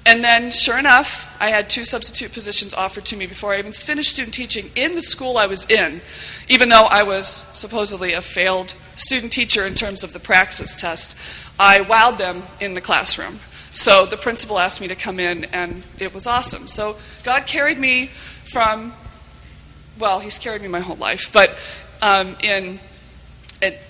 And 0.05 0.23
then, 0.23 0.51
sure 0.51 0.79
enough, 0.79 1.35
I 1.39 1.49
had 1.49 1.69
two 1.69 1.85
substitute 1.85 2.33
positions 2.33 2.73
offered 2.73 3.05
to 3.05 3.17
me 3.17 3.27
before 3.27 3.53
I 3.53 3.59
even 3.59 3.71
finished 3.71 4.11
student 4.11 4.33
teaching 4.33 4.71
in 4.75 4.95
the 4.95 5.01
school 5.01 5.37
I 5.37 5.45
was 5.45 5.69
in, 5.69 6.01
even 6.47 6.69
though 6.69 6.85
I 6.85 7.03
was 7.03 7.43
supposedly 7.53 8.13
a 8.13 8.21
failed 8.21 8.73
student 8.95 9.31
teacher 9.31 9.65
in 9.65 9.75
terms 9.75 10.03
of 10.03 10.13
the 10.13 10.19
praxis 10.19 10.75
test. 10.75 11.17
I 11.59 11.79
wowed 11.79 12.17
them 12.17 12.43
in 12.59 12.73
the 12.73 12.81
classroom. 12.81 13.39
So 13.73 14.05
the 14.05 14.17
principal 14.17 14.57
asked 14.57 14.81
me 14.81 14.87
to 14.87 14.95
come 14.95 15.19
in, 15.19 15.45
and 15.45 15.83
it 15.99 16.13
was 16.13 16.25
awesome. 16.25 16.67
So 16.67 16.97
God 17.23 17.45
carried 17.45 17.77
me 17.77 18.09
from, 18.51 18.93
well, 19.99 20.19
He's 20.19 20.39
carried 20.39 20.61
me 20.61 20.69
my 20.69 20.79
whole 20.79 20.95
life, 20.95 21.31
but 21.31 21.57
um, 22.01 22.35
in 22.41 22.79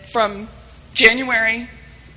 from 0.09 0.47
January 0.93 1.69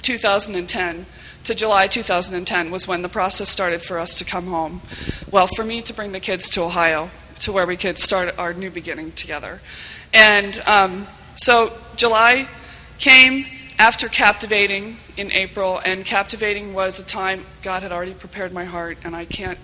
2010 0.03 1.07
to 1.45 1.55
July 1.55 1.87
2010 1.87 2.71
was 2.71 2.87
when 2.87 3.03
the 3.03 3.09
process 3.09 3.49
started 3.49 3.83
for 3.83 3.99
us 3.99 4.15
to 4.15 4.25
come 4.25 4.47
home. 4.47 4.81
Well, 5.31 5.49
for 5.49 5.65
me 5.65 5.83
to 5.83 5.93
bring 5.93 6.13
the 6.13 6.21
kids 6.21 6.49
to 6.51 6.63
Ohio, 6.63 7.11
to 7.41 7.53
where 7.53 7.67
we 7.67 7.77
could 7.77 7.99
start 7.99 8.39
our 8.39 8.55
new 8.55 8.71
beginning 8.71 9.13
together. 9.13 9.61
And 10.15 10.61
um, 10.67 11.07
so 11.35 11.73
July 11.97 12.49
came 12.99 13.47
after 13.79 14.09
captivating 14.09 14.97
in 15.17 15.33
April, 15.33 15.81
and 15.85 16.05
captivating 16.05 16.73
was 16.73 17.01
a 17.01 17.05
time 17.05 17.45
God 17.63 17.83
had 17.83 17.91
already 17.91 18.15
prepared 18.15 18.53
my 18.53 18.65
heart, 18.65 18.99
and 19.05 19.17
I 19.17 19.25
can't 19.25 19.59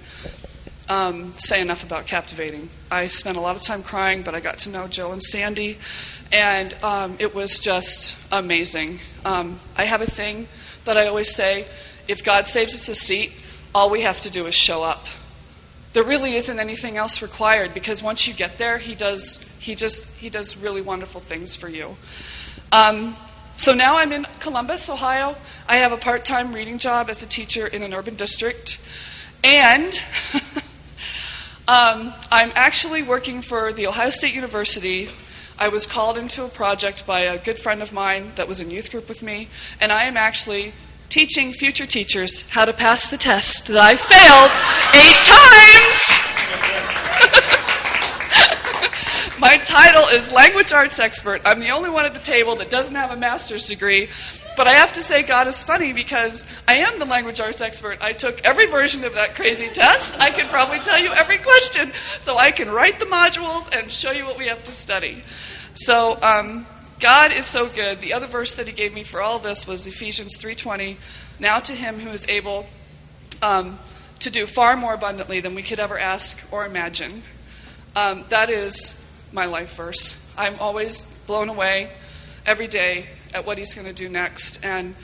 um, 0.89 1.33
say 1.39 1.61
enough 1.61 1.85
about 1.85 2.07
captivating. 2.07 2.69
I 2.91 3.07
spent 3.07 3.37
a 3.37 3.41
lot 3.41 3.55
of 3.55 3.63
time 3.63 3.83
crying, 3.85 4.23
but 4.23 4.35
I 4.35 4.41
got 4.41 4.59
to 4.59 4.71
know 4.71 4.89
Joe 4.89 5.13
and 5.13 5.23
Sandy, 5.23 5.79
and 6.33 6.75
um, 6.83 7.17
it 7.21 7.35
was 7.35 7.61
just 7.61 8.17
amazing. 8.33 8.99
Um, 9.25 9.61
I 9.77 9.85
have 9.85 10.01
a 10.01 10.07
thing 10.07 10.49
that 10.89 10.97
I 10.97 11.07
always 11.07 11.35
say 11.35 11.67
if 12.09 12.25
God 12.25 12.47
saves 12.47 12.75
us 12.75 12.89
a 12.89 12.95
seat, 12.95 13.33
all 13.75 13.91
we 13.91 14.01
have 14.01 14.23
to 14.23 14.31
do 14.31 14.47
is 14.47 14.55
show 14.55 14.83
up. 14.83 15.05
There 15.93 16.03
really 16.03 16.35
isn't 16.35 16.59
anything 16.59 16.97
else 16.97 17.21
required 17.21 17.75
because 17.75 18.03
once 18.03 18.27
you 18.27 18.33
get 18.33 18.57
there, 18.57 18.79
He 18.79 18.95
does, 18.95 19.45
he 19.61 19.75
just, 19.75 20.17
he 20.17 20.31
does 20.31 20.57
really 20.57 20.81
wonderful 20.81 21.21
things 21.21 21.55
for 21.55 21.69
you. 21.69 21.97
Um, 22.73 23.17
so 23.59 23.75
now 23.75 23.99
I'm 23.99 24.13
in 24.13 24.27
Columbus, 24.41 24.89
Ohio. 24.89 25.37
I 25.69 25.77
have 25.77 25.93
a 25.93 25.99
part 25.99 26.25
time 26.25 26.55
reading 26.55 26.79
job 26.79 27.11
as 27.11 27.23
a 27.23 27.29
teacher 27.29 27.67
in 27.67 27.83
an 27.83 27.93
urban 27.93 28.15
district. 28.15 28.81
And 29.45 29.93
um, 31.69 32.15
I'm 32.33 32.51
actually 32.55 33.03
working 33.03 33.43
for 33.43 33.75
The 33.75 33.89
Ohio 33.89 34.09
State 34.09 34.35
University. 34.35 35.11
I 35.61 35.69
was 35.69 35.89
called 35.89 36.17
into 36.17 36.45
a 36.45 36.49
project 36.49 37.05
by 37.05 37.21
a 37.21 37.37
good 37.37 37.59
friend 37.59 37.83
of 37.83 37.93
mine 37.93 38.31
that 38.37 38.47
was 38.47 38.61
in 38.61 38.71
youth 38.71 38.93
group 38.93 39.09
with 39.09 39.25
me, 39.25 39.49
and 39.81 39.91
I 39.91 40.05
am 40.05 40.17
actually 40.17 40.73
teaching 41.09 41.53
future 41.53 41.85
teachers 41.85 42.49
how 42.51 42.65
to 42.65 42.73
pass 42.73 43.11
the 43.11 43.17
test 43.17 43.67
that 43.67 43.77
I 43.77 43.97
failed 43.97 44.53
eight 44.95 45.19
times. 45.27 46.19
My 49.41 49.59
title 49.59 50.05
is 50.17 50.31
Language 50.33 50.73
Arts 50.73 51.01
Expert. 51.01 51.43
I'm 51.45 51.59
the 51.59 51.71
only 51.71 51.91
one 51.91 52.05
at 52.05 52.15
the 52.15 52.21
table 52.21 52.55
that 52.57 52.71
doesn't 52.71 52.95
have 52.95 53.11
a 53.11 53.17
master's 53.17 53.67
degree, 53.67 54.09
but 54.59 54.67
I 54.67 54.73
have 54.73 54.95
to 54.95 55.03
say, 55.03 55.23
God 55.23 55.47
is 55.47 55.63
funny 55.63 55.93
because 55.93 56.45
I 56.67 56.79
am 56.79 56.99
the 56.99 57.05
language 57.05 57.41
arts 57.41 57.61
expert. 57.61 57.99
I 58.03 58.13
took 58.13 58.45
every 58.45 58.67
version 58.67 59.05
of 59.05 59.15
that 59.15 59.37
crazy 59.37 59.69
test. 59.69 60.19
I 60.19 60.33
could 60.33 60.49
probably 60.49 60.81
tell 60.81 60.99
you 60.99 61.13
every 61.13 61.39
question. 61.39 61.93
So 62.19 62.37
I 62.37 62.51
can 62.51 62.69
write 62.69 62.99
the 62.99 63.07
modules 63.07 63.73
and 63.73 63.91
show 63.93 64.11
you 64.11 64.27
what 64.27 64.37
we 64.37 64.49
have 64.49 64.65
to 64.65 64.73
study. 64.73 65.23
So 65.75 66.21
um, 66.23 66.67
God 66.99 67.31
is 67.31 67.47
so 67.47 67.69
good. 67.69 68.01
The 68.01 68.13
other 68.13 68.27
verse 68.27 68.55
that 68.55 68.67
He 68.67 68.73
gave 68.73 68.93
me 68.93 69.05
for 69.05 69.23
all 69.23 69.39
this 69.39 69.65
was 69.65 69.87
Ephesians 69.87 70.37
3:20. 70.37 70.97
Now 71.39 71.61
to 71.61 71.73
Him 71.73 72.01
who 72.01 72.11
is 72.11 72.27
able 72.27 72.67
um, 73.41 73.79
to 74.19 74.29
do 74.29 74.45
far 74.49 74.77
more 74.77 74.95
abundantly 74.95 75.39
than 75.39 75.55
we 75.55 75.63
could 75.63 75.79
ever 75.79 75.97
ask 75.97 76.45
or 76.53 76.67
imagine. 76.67 77.23
Um, 77.95 78.25
that 78.31 78.51
is 78.51 79.01
my 79.33 79.45
life 79.45 79.77
verse. 79.77 80.35
I'm 80.37 80.57
always 80.59 81.07
blown 81.29 81.49
away 81.49 81.93
every 82.45 82.67
day 82.67 83.07
at 83.35 83.47
what 83.47 83.59
he's 83.59 83.75
going 83.75 83.87
to 83.87 83.93
do 83.93 84.09
next. 84.09 84.65
And 84.65 84.95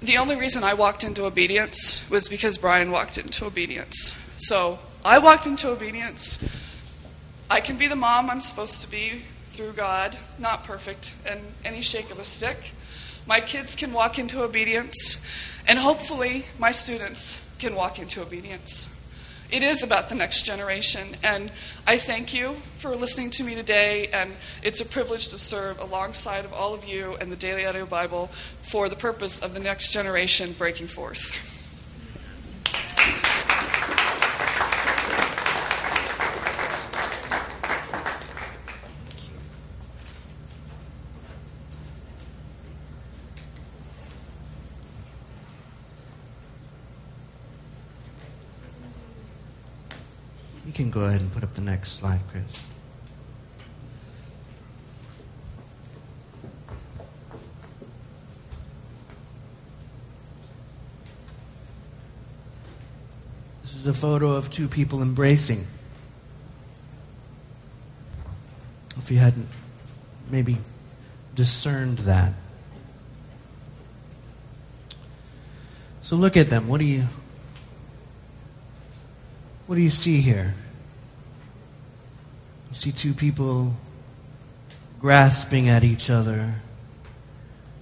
the 0.00 0.18
only 0.18 0.36
reason 0.36 0.62
I 0.64 0.74
walked 0.74 1.04
into 1.04 1.24
obedience 1.24 2.08
was 2.10 2.28
because 2.28 2.58
Brian 2.58 2.90
walked 2.90 3.18
into 3.18 3.46
obedience. 3.46 4.12
So 4.36 4.78
I 5.04 5.18
walked 5.18 5.46
into 5.46 5.68
obedience. 5.70 6.46
I 7.50 7.60
can 7.60 7.76
be 7.76 7.86
the 7.86 7.96
mom 7.96 8.30
I'm 8.30 8.40
supposed 8.40 8.82
to 8.82 8.90
be 8.90 9.22
through 9.48 9.72
God, 9.72 10.16
not 10.38 10.64
perfect, 10.64 11.14
and 11.26 11.40
any 11.64 11.80
shake 11.80 12.10
of 12.10 12.18
a 12.18 12.24
stick. 12.24 12.72
My 13.26 13.40
kids 13.40 13.76
can 13.76 13.92
walk 13.92 14.18
into 14.18 14.42
obedience, 14.42 15.24
and 15.66 15.78
hopefully 15.78 16.46
my 16.58 16.70
students 16.70 17.40
can 17.58 17.74
walk 17.74 17.98
into 17.98 18.20
obedience. 18.20 18.93
It 19.54 19.62
is 19.62 19.84
about 19.84 20.08
the 20.08 20.16
next 20.16 20.42
generation. 20.42 21.14
And 21.22 21.52
I 21.86 21.96
thank 21.96 22.34
you 22.34 22.54
for 22.54 22.96
listening 22.96 23.30
to 23.30 23.44
me 23.44 23.54
today. 23.54 24.08
And 24.08 24.32
it's 24.64 24.80
a 24.80 24.84
privilege 24.84 25.28
to 25.28 25.38
serve 25.38 25.78
alongside 25.78 26.44
of 26.44 26.52
all 26.52 26.74
of 26.74 26.84
you 26.84 27.16
and 27.20 27.30
the 27.30 27.36
Daily 27.36 27.64
Audio 27.64 27.86
Bible 27.86 28.30
for 28.62 28.88
the 28.88 28.96
purpose 28.96 29.40
of 29.40 29.54
the 29.54 29.60
next 29.60 29.92
generation 29.92 30.56
breaking 30.58 30.88
forth. 30.88 31.54
Can 50.84 50.90
go 50.90 51.06
ahead 51.06 51.22
and 51.22 51.32
put 51.32 51.42
up 51.42 51.54
the 51.54 51.62
next 51.62 51.92
slide, 51.92 52.20
Chris. 52.28 52.66
This 63.62 63.74
is 63.76 63.86
a 63.86 63.94
photo 63.94 64.32
of 64.32 64.50
two 64.50 64.68
people 64.68 65.00
embracing. 65.00 65.64
If 68.98 69.10
you 69.10 69.16
hadn't 69.16 69.48
maybe 70.30 70.58
discerned 71.34 71.98
that. 72.00 72.34
So 76.02 76.16
look 76.16 76.36
at 76.36 76.50
them. 76.50 76.68
What 76.68 76.78
do 76.78 76.84
you 76.84 77.04
what 79.66 79.76
do 79.76 79.80
you 79.80 79.88
see 79.88 80.20
here? 80.20 80.54
You 82.74 82.78
see 82.78 82.90
two 82.90 83.14
people 83.14 83.72
grasping 84.98 85.68
at 85.68 85.84
each 85.84 86.10
other, 86.10 86.54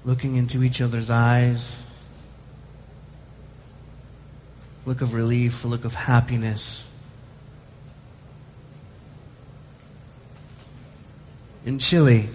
looking 0.05 0.37
into 0.37 0.63
each 0.63 0.83
other's 0.83 1.09
eyes. 1.09 2.07
Look 4.85 5.01
of 5.01 5.15
relief, 5.15 5.65
a 5.65 5.69
look 5.69 5.87
of 5.87 5.95
happiness. 5.95 6.95
In 11.65 11.79
Chile, 11.79 12.29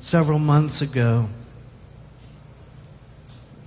several 0.00 0.38
months 0.38 0.80
ago, 0.80 1.26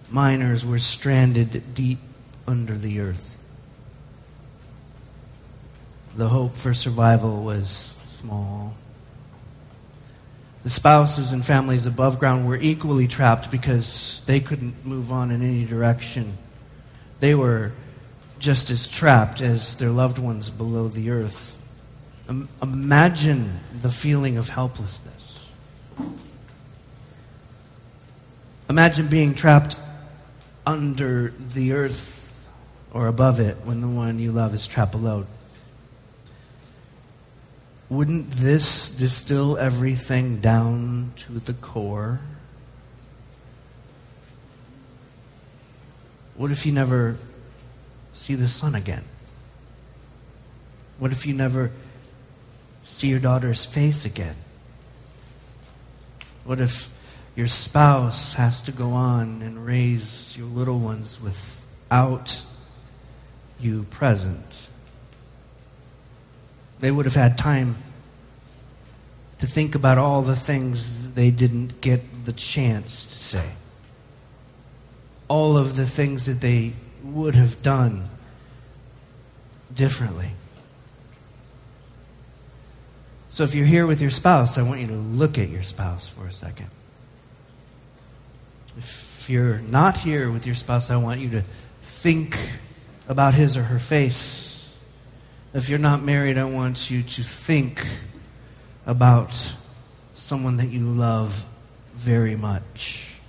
miners 0.10 0.66
were 0.66 0.80
stranded 0.80 1.76
deep 1.76 2.00
under 2.48 2.74
the 2.74 3.00
earth 3.00 3.40
the 6.16 6.28
hope 6.28 6.56
for 6.56 6.74
survival 6.74 7.44
was 7.44 7.70
small. 8.08 8.76
The 10.64 10.70
spouses 10.70 11.32
and 11.32 11.46
families 11.46 11.88
above 11.88 12.20
ground 12.20 12.48
were 12.48 12.58
equally 12.58 13.08
trapped 13.08 13.50
because 13.50 14.24
they 14.26 14.40
couldn't 14.40 14.86
move 14.86 15.12
on 15.12 15.32
in 15.32 15.42
any 15.42 15.66
direction. 15.66 16.38
They 17.20 17.34
were 17.34 17.72
just 18.40 18.70
as 18.70 18.88
trapped 18.88 19.42
as 19.42 19.76
their 19.78 19.90
loved 19.90 20.18
ones 20.18 20.50
below 20.50 20.88
the 20.88 21.12
earth. 21.12 21.56
imagine 22.62 23.50
the 23.82 23.90
feeling 23.90 24.38
of 24.38 24.50
helplessness. 24.50 25.50
Imagine 28.70 29.08
being 29.08 29.34
trapped 29.34 29.78
under 30.66 31.34
the 31.54 31.74
earth 31.74 32.48
or 32.94 33.08
above 33.08 33.40
it 33.40 33.58
when 33.64 33.82
the 33.82 33.88
one 33.88 34.20
you 34.20 34.32
love 34.32 34.54
is 34.54 34.68
trapped 34.68 34.92
below. 34.92 35.26
Wouldn't 37.90 38.30
this 38.32 38.96
distill 38.96 39.58
everything 39.58 40.38
down 40.38 41.14
to 41.18 41.40
the 41.40 41.54
core? 41.54 42.20
What 46.36 46.52
if 46.52 46.68
you 46.68 46.72
never 46.72 47.18
see 48.14 48.36
the 48.36 48.48
sun 48.48 48.76
again? 48.76 49.04
What 51.00 51.12
if 51.12 51.26
you 51.26 51.34
never 51.34 51.72
see 52.84 53.08
your 53.08 53.20
daughter's 53.20 53.66
face 53.66 54.06
again? 54.06 54.36
What 56.44 56.62
if 56.62 56.96
your 57.36 57.48
spouse 57.48 58.36
has 58.36 58.62
to 58.64 58.72
go 58.72 58.92
on 58.92 59.42
and 59.42 59.66
raise 59.66 60.38
your 60.38 60.48
little 60.48 60.78
ones 60.78 61.20
without 61.20 62.44
you 63.60 63.84
present? 63.90 64.69
They 66.80 66.92
would 66.92 67.06
have 67.06 67.16
had 67.16 67.38
time 67.38 67.76
to 69.40 69.48
think 69.48 69.76
about 69.76 69.98
all 69.98 70.22
the 70.22 70.36
things 70.36 71.14
they 71.14 71.32
didn't 71.32 71.82
get 71.82 72.26
the 72.26 72.34
chance 72.34 73.06
to 73.06 73.18
say. 73.18 73.50
all 75.30 75.58
of 75.58 75.76
the 75.76 75.86
things 75.86 76.26
that 76.26 76.42
they 76.42 76.74
would 77.04 77.36
have 77.36 77.62
done 77.62 78.04
differently. 79.74 80.32
So 83.30 83.44
if 83.44 83.54
you're 83.54 83.68
here 83.68 83.86
with 83.86 84.02
your 84.02 84.10
spouse, 84.10 84.58
I 84.58 84.64
want 84.64 84.82
you 84.82 84.88
to 84.88 84.94
look 84.94 85.38
at 85.38 85.50
your 85.50 85.62
spouse 85.62 86.10
for 86.10 86.26
a 86.26 86.32
second. 86.32 86.68
If 88.76 89.30
you're 89.30 89.60
not 89.60 89.98
here 89.98 90.32
with 90.32 90.48
your 90.48 90.56
spouse, 90.56 90.90
I 90.90 90.98
want 90.98 91.20
you 91.20 91.30
to 91.30 91.42
think 91.82 92.38
about 93.08 93.36
his 93.36 93.56
or 93.56 93.64
her 93.64 93.80
face. 93.80 94.56
If 95.52 95.68
you're 95.68 95.80
not 95.80 96.04
married, 96.04 96.38
I 96.38 96.44
want 96.44 96.92
you 96.92 97.02
to 97.02 97.24
think 97.24 97.88
about 98.86 99.56
someone 100.14 100.58
that 100.58 100.68
you 100.68 100.82
love 100.82 101.44
very 101.94 102.36
much. 102.36 103.20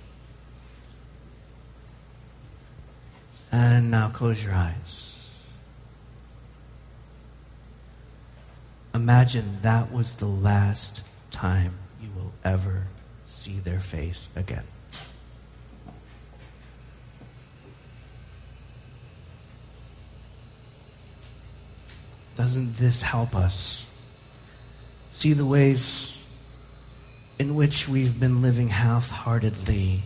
And 3.51 3.89
now 3.89 4.09
close 4.09 4.43
your 4.43 4.53
eyes. 4.53 5.29
Imagine 8.93 9.57
that 9.63 9.91
was 9.91 10.17
the 10.17 10.27
last 10.27 11.03
time 11.31 11.73
you 12.01 12.09
will 12.15 12.33
ever 12.43 12.85
see 13.25 13.57
their 13.59 13.79
face 13.79 14.29
again. 14.35 14.65
Doesn't 22.41 22.77
this 22.77 23.03
help 23.03 23.35
us 23.35 23.87
see 25.11 25.33
the 25.33 25.45
ways 25.45 26.27
in 27.37 27.53
which 27.53 27.87
we've 27.87 28.19
been 28.19 28.41
living 28.41 28.69
half 28.69 29.11
heartedly 29.11 30.01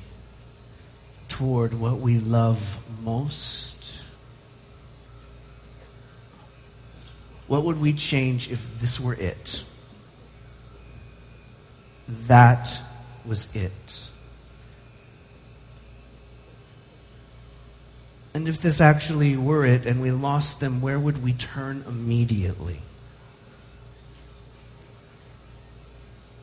toward 1.30 1.74
what 1.74 2.00
we 2.00 2.20
love 2.20 2.84
most? 3.06 4.04
What 7.48 7.64
would 7.64 7.80
we 7.80 7.94
change 7.94 8.52
if 8.52 8.82
this 8.82 9.00
were 9.00 9.14
it? 9.14 9.64
That 12.28 12.78
was 13.24 13.56
it. 13.56 14.12
And 18.36 18.50
if 18.50 18.60
this 18.60 18.82
actually 18.82 19.38
were 19.38 19.66
it 19.66 19.86
and 19.86 20.02
we 20.02 20.12
lost 20.12 20.60
them, 20.60 20.82
where 20.82 21.00
would 21.00 21.24
we 21.24 21.32
turn 21.32 21.86
immediately? 21.88 22.82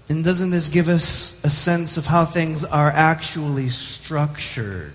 And 0.09 0.25
doesn't 0.25 0.53
this 0.53 0.71
give 0.71 0.89
us 0.89 1.45
a 1.45 1.51
sense 1.51 1.99
of 1.99 2.07
how 2.07 2.25
things 2.25 2.65
are 2.65 2.89
actually 2.89 3.69
structured? 3.69 4.95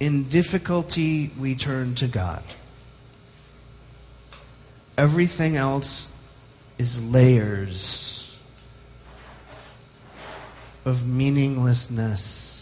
In 0.00 0.24
difficulty, 0.24 1.30
we 1.38 1.54
turn 1.54 1.94
to 1.94 2.08
God. 2.08 2.42
Everything 4.98 5.56
else 5.56 6.12
is 6.76 7.08
layers 7.08 8.36
of 10.84 11.06
meaninglessness 11.06 12.53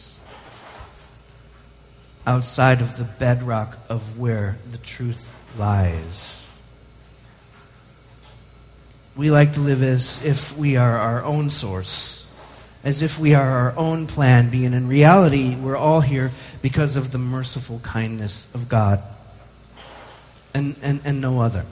outside 2.26 2.80
of 2.80 2.96
the 2.96 3.04
bedrock 3.04 3.78
of 3.88 4.18
where 4.18 4.56
the 4.70 4.78
truth 4.78 5.34
lies. 5.58 6.48
We 9.16 9.30
like 9.30 9.54
to 9.54 9.60
live 9.60 9.82
as 9.82 10.24
if 10.24 10.56
we 10.56 10.76
are 10.76 10.96
our 10.96 11.22
own 11.24 11.50
source, 11.50 12.34
as 12.82 13.02
if 13.02 13.18
we 13.18 13.34
are 13.34 13.48
our 13.48 13.76
own 13.76 14.06
plan 14.06 14.50
B, 14.50 14.64
and 14.64 14.74
in 14.74 14.88
reality, 14.88 15.54
we're 15.54 15.76
all 15.76 16.00
here 16.00 16.30
because 16.62 16.96
of 16.96 17.12
the 17.12 17.18
merciful 17.18 17.80
kindness 17.80 18.52
of 18.54 18.68
God 18.68 19.02
and, 20.54 20.76
and, 20.82 21.00
and 21.04 21.20
no 21.20 21.40
other. 21.40 21.66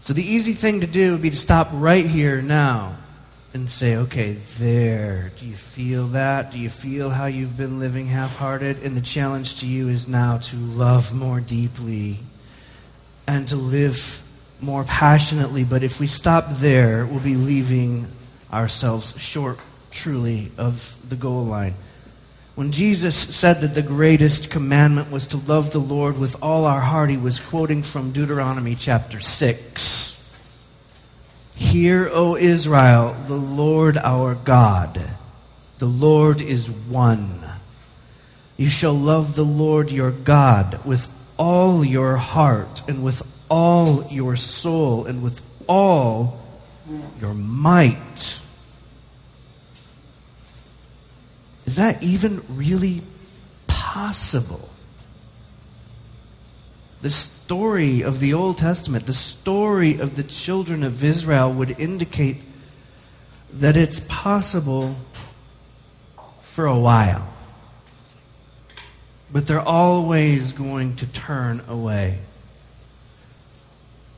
So, 0.00 0.12
the 0.12 0.22
easy 0.22 0.52
thing 0.52 0.80
to 0.80 0.86
do 0.86 1.12
would 1.12 1.22
be 1.22 1.30
to 1.30 1.36
stop 1.36 1.68
right 1.72 2.04
here 2.04 2.42
now 2.42 2.98
and 3.54 3.70
say, 3.70 3.96
okay, 3.96 4.32
there. 4.58 5.30
Do 5.36 5.46
you 5.46 5.54
feel 5.54 6.08
that? 6.08 6.50
Do 6.50 6.58
you 6.58 6.68
feel 6.68 7.10
how 7.10 7.26
you've 7.26 7.56
been 7.56 7.78
living 7.78 8.08
half 8.08 8.34
hearted? 8.34 8.82
And 8.82 8.96
the 8.96 9.00
challenge 9.00 9.60
to 9.60 9.66
you 9.66 9.88
is 9.88 10.08
now 10.08 10.38
to 10.38 10.56
love 10.56 11.14
more 11.14 11.38
deeply 11.38 12.18
and 13.28 13.46
to 13.48 13.56
live 13.56 14.28
more 14.60 14.82
passionately. 14.82 15.62
But 15.62 15.84
if 15.84 16.00
we 16.00 16.08
stop 16.08 16.46
there, 16.50 17.06
we'll 17.06 17.20
be 17.20 17.36
leaving 17.36 18.08
ourselves 18.52 19.16
short, 19.22 19.60
truly, 19.92 20.50
of 20.58 20.98
the 21.08 21.16
goal 21.16 21.44
line. 21.44 21.74
When 22.56 22.72
Jesus 22.72 23.16
said 23.16 23.60
that 23.60 23.74
the 23.74 23.82
greatest 23.82 24.50
commandment 24.50 25.12
was 25.12 25.28
to 25.28 25.36
love 25.36 25.72
the 25.72 25.78
Lord 25.78 26.18
with 26.18 26.42
all 26.42 26.64
our 26.64 26.80
heart, 26.80 27.08
he 27.08 27.16
was 27.16 27.38
quoting 27.38 27.84
from 27.84 28.10
Deuteronomy 28.10 28.74
chapter 28.74 29.20
6. 29.20 30.23
Hear, 31.54 32.08
O 32.12 32.36
Israel, 32.36 33.16
the 33.26 33.36
Lord 33.36 33.96
our 33.96 34.34
God, 34.34 35.00
the 35.78 35.86
Lord 35.86 36.40
is 36.40 36.70
one. 36.70 37.40
You 38.56 38.68
shall 38.68 38.94
love 38.94 39.34
the 39.34 39.44
Lord 39.44 39.90
your 39.90 40.10
God 40.10 40.84
with 40.84 41.12
all 41.36 41.84
your 41.84 42.16
heart 42.16 42.82
and 42.88 43.02
with 43.04 43.22
all 43.48 44.04
your 44.10 44.36
soul 44.36 45.06
and 45.06 45.22
with 45.22 45.42
all 45.66 46.40
your 47.20 47.34
might. 47.34 48.40
Is 51.66 51.76
that 51.76 52.02
even 52.02 52.42
really 52.48 53.02
possible? 53.66 54.68
the 57.04 57.10
story 57.44 58.00
of 58.00 58.20
the 58.20 58.32
Old 58.32 58.56
Testament, 58.56 59.04
the 59.04 59.12
story 59.12 59.98
of 59.98 60.16
the 60.16 60.22
children 60.22 60.82
of 60.82 61.04
Israel 61.04 61.52
would 61.52 61.78
indicate 61.78 62.38
that 63.52 63.76
it's 63.76 64.00
possible 64.08 64.96
for 66.40 66.64
a 66.64 66.78
while. 66.78 67.28
But 69.30 69.46
they're 69.46 69.60
always 69.60 70.52
going 70.52 70.96
to 70.96 71.12
turn 71.12 71.60
away 71.68 72.20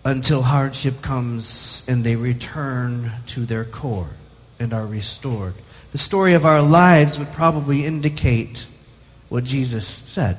until 0.05 0.43
hardship 0.43 1.03
comes 1.03 1.85
and 1.89 2.05
they 2.05 2.15
return 2.15 3.11
to 3.27 3.41
their 3.41 3.65
core 3.65 4.11
and 4.61 4.73
are 4.73 4.87
restored. 4.87 5.55
The 5.91 5.99
story 5.99 6.35
of 6.35 6.45
our 6.45 6.63
lives 6.63 7.19
would 7.19 7.33
probably 7.33 7.85
indicate 7.85 8.69
what 9.29 9.43
Jesus 9.43 9.85
said. 9.85 10.37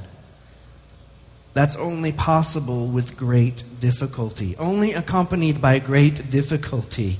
That's 1.57 1.75
only 1.75 2.11
possible 2.11 2.85
with 2.85 3.17
great 3.17 3.63
difficulty. 3.79 4.55
Only 4.57 4.93
accompanied 4.93 5.59
by 5.59 5.79
great 5.79 6.29
difficulty 6.29 7.17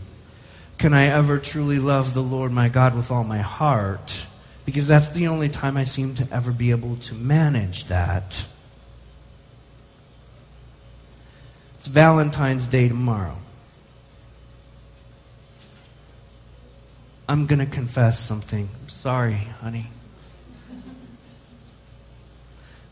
can 0.77 0.93
I 0.93 1.05
ever 1.05 1.39
truly 1.39 1.79
love 1.79 2.13
the 2.13 2.21
Lord 2.21 2.51
my 2.51 2.69
God 2.69 2.95
with 2.95 3.09
all 3.09 3.23
my 3.23 3.39
heart, 3.39 4.27
because 4.63 4.87
that's 4.87 5.09
the 5.09 5.25
only 5.25 5.49
time 5.49 5.75
I 5.75 5.85
seem 5.85 6.13
to 6.13 6.27
ever 6.31 6.51
be 6.51 6.69
able 6.69 6.97
to 6.97 7.15
manage 7.15 7.85
that. 7.85 8.47
It's 11.77 11.87
Valentine's 11.87 12.67
Day 12.67 12.87
tomorrow. 12.87 13.37
I'm 17.27 17.47
going 17.47 17.57
to 17.57 17.65
confess 17.65 18.19
something. 18.19 18.69
sorry, 18.85 19.33
honey. 19.61 19.87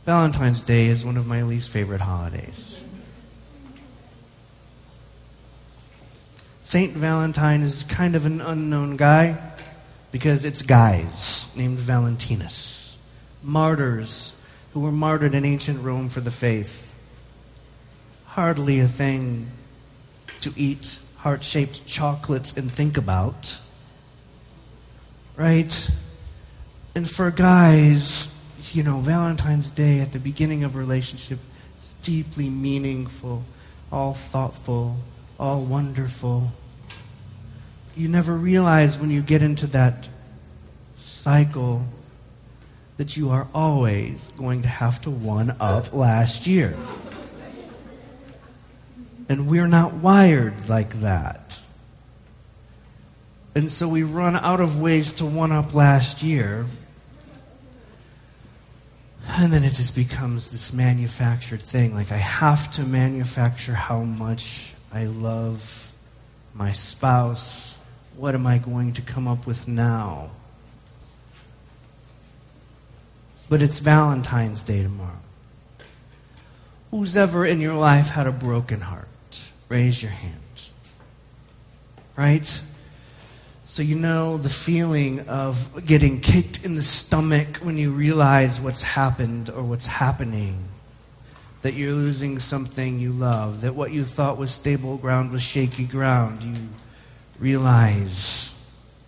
Valentine's 0.06 0.62
Day 0.62 0.86
is 0.86 1.04
one 1.04 1.18
of 1.18 1.26
my 1.26 1.42
least 1.42 1.72
favorite 1.72 2.02
holidays. 2.02 2.88
Saint 6.62 6.94
Valentine 6.94 7.64
is 7.64 7.84
kind 7.84 8.16
of 8.16 8.28
an 8.28 8.40
unknown 8.40 8.98
guy 8.98 9.36
because 10.12 10.46
it's 10.46 10.62
guys 10.62 11.56
named 11.58 11.78
Valentinus, 11.78 13.00
martyrs 13.42 14.40
who 14.74 14.82
were 14.82 14.92
martyred 14.92 15.34
in 15.34 15.44
ancient 15.44 15.82
Rome 15.84 16.10
for 16.10 16.20
the 16.20 16.32
faith. 16.32 16.94
Hardly 18.26 18.80
a 18.80 18.88
thing 18.88 19.50
to 20.42 20.54
eat 20.56 21.00
heart 21.18 21.44
shaped 21.44 21.88
chocolates 21.88 22.56
and 22.56 22.72
think 22.72 22.98
about. 22.98 23.60
Right? 25.36 25.90
And 26.94 27.10
for 27.10 27.32
guys, 27.32 28.35
you 28.76 28.84
know, 28.84 29.00
Valentine's 29.00 29.72
Day 29.72 30.02
at 30.02 30.12
the 30.12 30.20
beginning 30.20 30.66
of 30.66 30.76
a 30.76 30.80
relationship 30.80 31.40
is 31.78 31.96
deeply 32.02 32.50
meaningful, 32.50 33.44
all 33.90 34.14
thoughtful, 34.14 34.98
all 35.40 35.62
wonderful. 35.62 36.52
You 37.96 38.10
never 38.10 38.36
realize 38.36 39.00
when 39.00 39.12
you 39.12 39.22
get 39.22 39.42
into 39.42 39.68
that 39.68 40.10
cycle 40.98 41.84
that 42.98 43.16
you 43.16 43.30
are 43.30 43.48
always 43.54 44.34
going 44.34 44.64
to 44.64 44.68
have 44.68 45.02
to 45.04 45.10
one 45.10 45.56
up 45.62 45.94
last 45.94 46.46
year. 46.46 46.76
And 49.30 49.48
we're 49.48 49.68
not 49.68 49.94
wired 49.94 50.68
like 50.68 50.96
that. 50.96 51.62
And 53.56 53.72
so 53.72 53.88
we 53.88 54.04
run 54.04 54.36
out 54.36 54.60
of 54.60 54.82
ways 54.82 55.14
to 55.14 55.26
one 55.26 55.54
up 55.54 55.74
last 55.74 56.22
year. 56.22 56.66
And 59.28 59.52
then 59.52 59.64
it 59.64 59.74
just 59.74 59.96
becomes 59.96 60.52
this 60.52 60.72
manufactured 60.74 61.62
thing. 61.62 61.94
Like, 61.94 62.12
I 62.12 62.18
have 62.18 62.72
to 62.74 62.84
manufacture 62.84 63.74
how 63.74 64.02
much 64.02 64.74
I 64.94 65.06
love 65.06 65.94
my 66.54 66.72
spouse. 66.72 67.84
What 68.16 68.36
am 68.36 68.48
I 68.48 68.60
going 68.60 68.94
to 68.94 69.02
come 69.02 69.28
up 69.28 69.46
with 69.46 69.68
now? 69.68 70.32
But 73.50 73.62
it's 73.62 73.80
Valentine's 73.80 74.64
Day 74.64 74.84
tomorrow. 74.84 75.20
Who's 76.92 77.18
ever 77.18 77.46
in 77.46 77.60
your 77.62 77.76
life 77.76 78.10
had 78.10 78.28
a 78.28 78.32
broken 78.32 78.82
heart? 78.82 79.08
Raise 79.70 80.02
your 80.02 80.12
hand. 80.12 80.34
Right? 82.16 82.62
So 83.68 83.82
you 83.82 83.96
know 83.96 84.38
the 84.38 84.50
feeling 84.50 85.28
of 85.28 85.86
getting 85.88 86.22
kicked 86.22 86.64
in 86.64 86.76
the 86.76 86.84
stomach 86.84 87.58
when 87.58 87.78
you 87.78 87.90
realize 87.90 88.62
what's 88.62 88.84
happened 88.84 89.50
or 89.50 89.64
what's 89.64 89.88
happening. 89.88 90.56
That 91.64 91.74
you're 91.74 91.94
losing 91.94 92.38
something 92.38 93.00
you 93.00 93.12
love. 93.12 93.62
That 93.62 93.74
what 93.74 93.92
you 93.92 94.06
thought 94.06 94.38
was 94.38 94.52
stable 94.52 94.98
ground 94.98 95.32
was 95.32 95.42
shaky 95.42 95.86
ground. 95.86 96.44
You 96.44 96.54
realize 97.40 98.52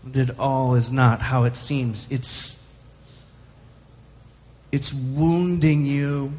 that 0.05 0.39
all 0.39 0.73
is 0.73 0.91
not 0.91 1.21
how 1.21 1.43
it 1.43 1.55
seems. 1.55 2.11
It's 2.11 2.57
it's 4.71 4.91
wounding 4.91 5.85
you 5.85 6.31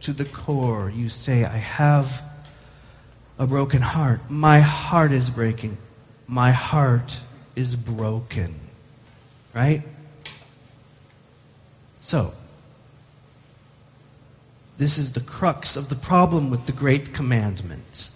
to 0.00 0.12
the 0.12 0.24
core. 0.24 0.90
You 0.90 1.08
say, 1.08 1.44
I 1.44 1.56
have 1.56 2.22
a 3.38 3.46
broken 3.46 3.80
heart. 3.80 4.20
My 4.28 4.58
heart 4.60 5.12
is 5.12 5.30
breaking. 5.30 5.78
My 6.26 6.52
heart 6.52 7.20
is 7.54 7.76
broken. 7.76 8.54
Right? 9.54 9.82
So, 12.00 12.32
this 14.78 14.98
is 14.98 15.12
the 15.12 15.20
crux 15.20 15.76
of 15.76 15.88
the 15.88 15.94
problem 15.94 16.50
with 16.50 16.66
the 16.66 16.72
great 16.72 17.14
commandment. 17.14 18.10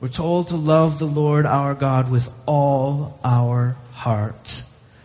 We're 0.00 0.08
told 0.08 0.48
to 0.48 0.56
love 0.56 0.98
the 0.98 1.06
Lord 1.06 1.46
our 1.46 1.74
God 1.74 2.10
with 2.10 2.32
all 2.44 3.18
our 3.24 3.76
heart. 3.92 4.64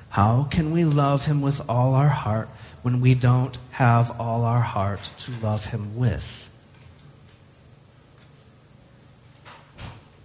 How 0.10 0.44
can 0.44 0.72
we 0.72 0.84
love 0.84 1.26
him 1.26 1.42
with 1.42 1.70
all 1.70 1.94
our 1.94 2.10
heart 2.10 2.50
when 2.82 3.00
we 3.00 3.14
don't 3.14 3.58
have 3.72 4.20
all 4.20 4.44
our 4.44 4.62
heart 4.62 5.12
to 5.20 5.32
love 5.44 5.68
him 5.68 5.96
with? 5.96 6.52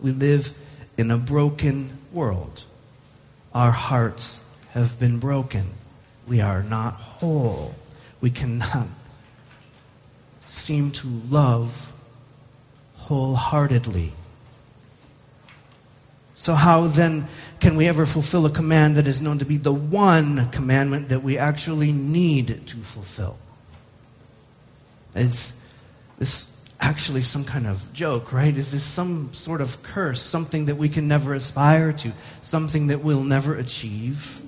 We 0.00 0.10
live 0.10 0.56
in 1.02 1.10
a 1.10 1.18
broken 1.18 1.98
world. 2.12 2.64
Our 3.52 3.72
hearts 3.72 4.48
have 4.70 5.00
been 5.00 5.18
broken. 5.18 5.64
We 6.28 6.40
are 6.40 6.62
not 6.62 6.94
whole. 6.94 7.74
We 8.20 8.30
cannot 8.30 8.86
seem 10.44 10.92
to 10.92 11.08
love 11.28 11.92
wholeheartedly. 12.98 14.12
So, 16.34 16.54
how 16.54 16.86
then 16.86 17.26
can 17.58 17.74
we 17.76 17.88
ever 17.88 18.06
fulfill 18.06 18.46
a 18.46 18.50
command 18.50 18.94
that 18.94 19.08
is 19.08 19.20
known 19.20 19.40
to 19.40 19.44
be 19.44 19.56
the 19.56 19.72
one 19.72 20.50
commandment 20.50 21.08
that 21.08 21.24
we 21.24 21.36
actually 21.36 21.90
need 21.90 22.64
to 22.68 22.76
fulfill? 22.76 23.38
Is 25.16 25.60
this 26.20 26.51
actually 26.82 27.22
some 27.22 27.44
kind 27.44 27.66
of 27.66 27.92
joke, 27.92 28.32
right? 28.32 28.54
Is 28.56 28.72
this 28.72 28.82
some 28.82 29.32
sort 29.32 29.60
of 29.60 29.82
curse, 29.84 30.20
something 30.20 30.66
that 30.66 30.74
we 30.74 30.88
can 30.88 31.06
never 31.06 31.32
aspire 31.32 31.92
to, 31.92 32.10
something 32.42 32.88
that 32.88 33.02
we'll 33.02 33.22
never 33.22 33.54
achieve? 33.54 34.42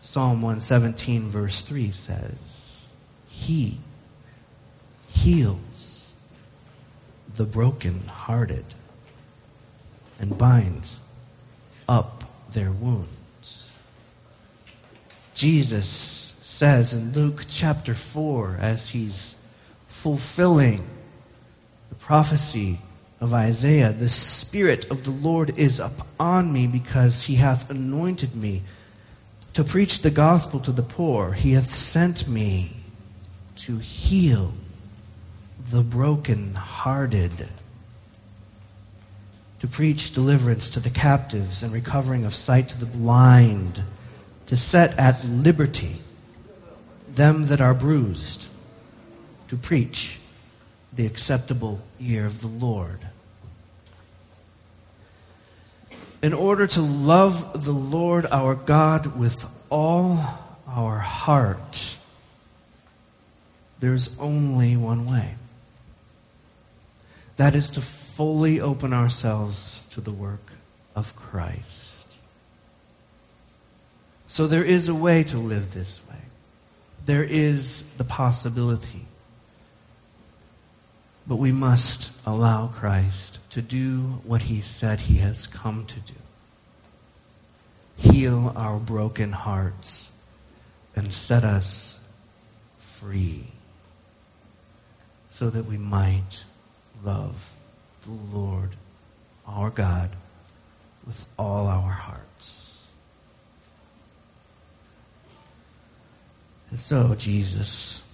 Psalm 0.00 0.42
117, 0.42 1.30
verse 1.30 1.62
3 1.62 1.90
says, 1.92 2.88
He 3.28 3.78
heals 5.08 6.14
the 7.36 7.44
broken-hearted 7.44 8.64
and 10.18 10.36
binds 10.36 11.00
up 11.88 12.24
their 12.52 12.72
wounds. 12.72 13.78
Jesus 15.34 16.27
says 16.58 16.92
in 16.92 17.12
Luke 17.12 17.44
chapter 17.48 17.94
4 17.94 18.56
as 18.60 18.90
he's 18.90 19.40
fulfilling 19.86 20.80
the 21.88 21.94
prophecy 21.94 22.80
of 23.20 23.32
Isaiah 23.32 23.92
The 23.92 24.08
Spirit 24.08 24.90
of 24.90 25.04
the 25.04 25.12
Lord 25.12 25.56
is 25.56 25.78
upon 25.78 26.52
me 26.52 26.66
because 26.66 27.26
he 27.26 27.36
hath 27.36 27.70
anointed 27.70 28.34
me 28.34 28.62
to 29.52 29.62
preach 29.62 30.02
the 30.02 30.10
gospel 30.10 30.58
to 30.58 30.72
the 30.72 30.82
poor. 30.82 31.30
He 31.30 31.52
hath 31.52 31.72
sent 31.72 32.26
me 32.26 32.72
to 33.58 33.78
heal 33.78 34.52
the 35.70 35.84
broken-hearted, 35.84 37.46
to 39.60 39.68
preach 39.68 40.12
deliverance 40.12 40.70
to 40.70 40.80
the 40.80 40.90
captives 40.90 41.62
and 41.62 41.72
recovering 41.72 42.24
of 42.24 42.34
sight 42.34 42.68
to 42.70 42.80
the 42.80 42.86
blind, 42.86 43.84
to 44.46 44.56
set 44.56 44.98
at 44.98 45.24
liberty 45.24 45.98
them 47.18 47.46
that 47.46 47.60
are 47.60 47.74
bruised, 47.74 48.48
to 49.48 49.56
preach 49.56 50.20
the 50.92 51.04
acceptable 51.04 51.80
year 51.98 52.24
of 52.24 52.40
the 52.40 52.46
Lord. 52.46 53.00
In 56.22 56.32
order 56.32 56.66
to 56.66 56.80
love 56.80 57.64
the 57.64 57.72
Lord 57.72 58.24
our 58.26 58.54
God 58.54 59.18
with 59.18 59.52
all 59.68 60.20
our 60.66 60.98
heart, 60.98 61.98
there's 63.80 64.18
only 64.20 64.76
one 64.76 65.04
way. 65.04 65.34
That 67.36 67.54
is 67.54 67.70
to 67.72 67.80
fully 67.80 68.60
open 68.60 68.92
ourselves 68.92 69.88
to 69.90 70.00
the 70.00 70.10
work 70.12 70.52
of 70.94 71.14
Christ. 71.16 72.18
So 74.26 74.46
there 74.46 74.64
is 74.64 74.88
a 74.88 74.94
way 74.94 75.24
to 75.24 75.38
live 75.38 75.74
this 75.74 76.06
way 76.08 76.18
there 77.08 77.24
is 77.24 77.88
the 77.96 78.04
possibility. 78.04 79.06
But 81.26 81.36
we 81.36 81.52
must 81.52 82.12
allow 82.26 82.66
Christ 82.66 83.40
to 83.52 83.62
do 83.62 84.20
what 84.24 84.42
he 84.42 84.60
said 84.60 85.00
he 85.00 85.16
has 85.18 85.46
come 85.46 85.86
to 85.86 86.00
do 86.00 86.14
heal 87.96 88.52
our 88.54 88.78
broken 88.78 89.32
hearts 89.32 90.22
and 90.94 91.12
set 91.12 91.42
us 91.44 92.06
free 92.78 93.46
so 95.30 95.50
that 95.50 95.64
we 95.64 95.76
might 95.76 96.44
love 97.02 97.56
the 98.02 98.36
Lord 98.36 98.70
our 99.46 99.70
God 99.70 100.10
with 101.04 101.26
all 101.36 101.66
our 101.66 101.90
hearts. 101.90 102.67
And 106.70 106.78
so, 106.78 107.14
Jesus, 107.14 108.04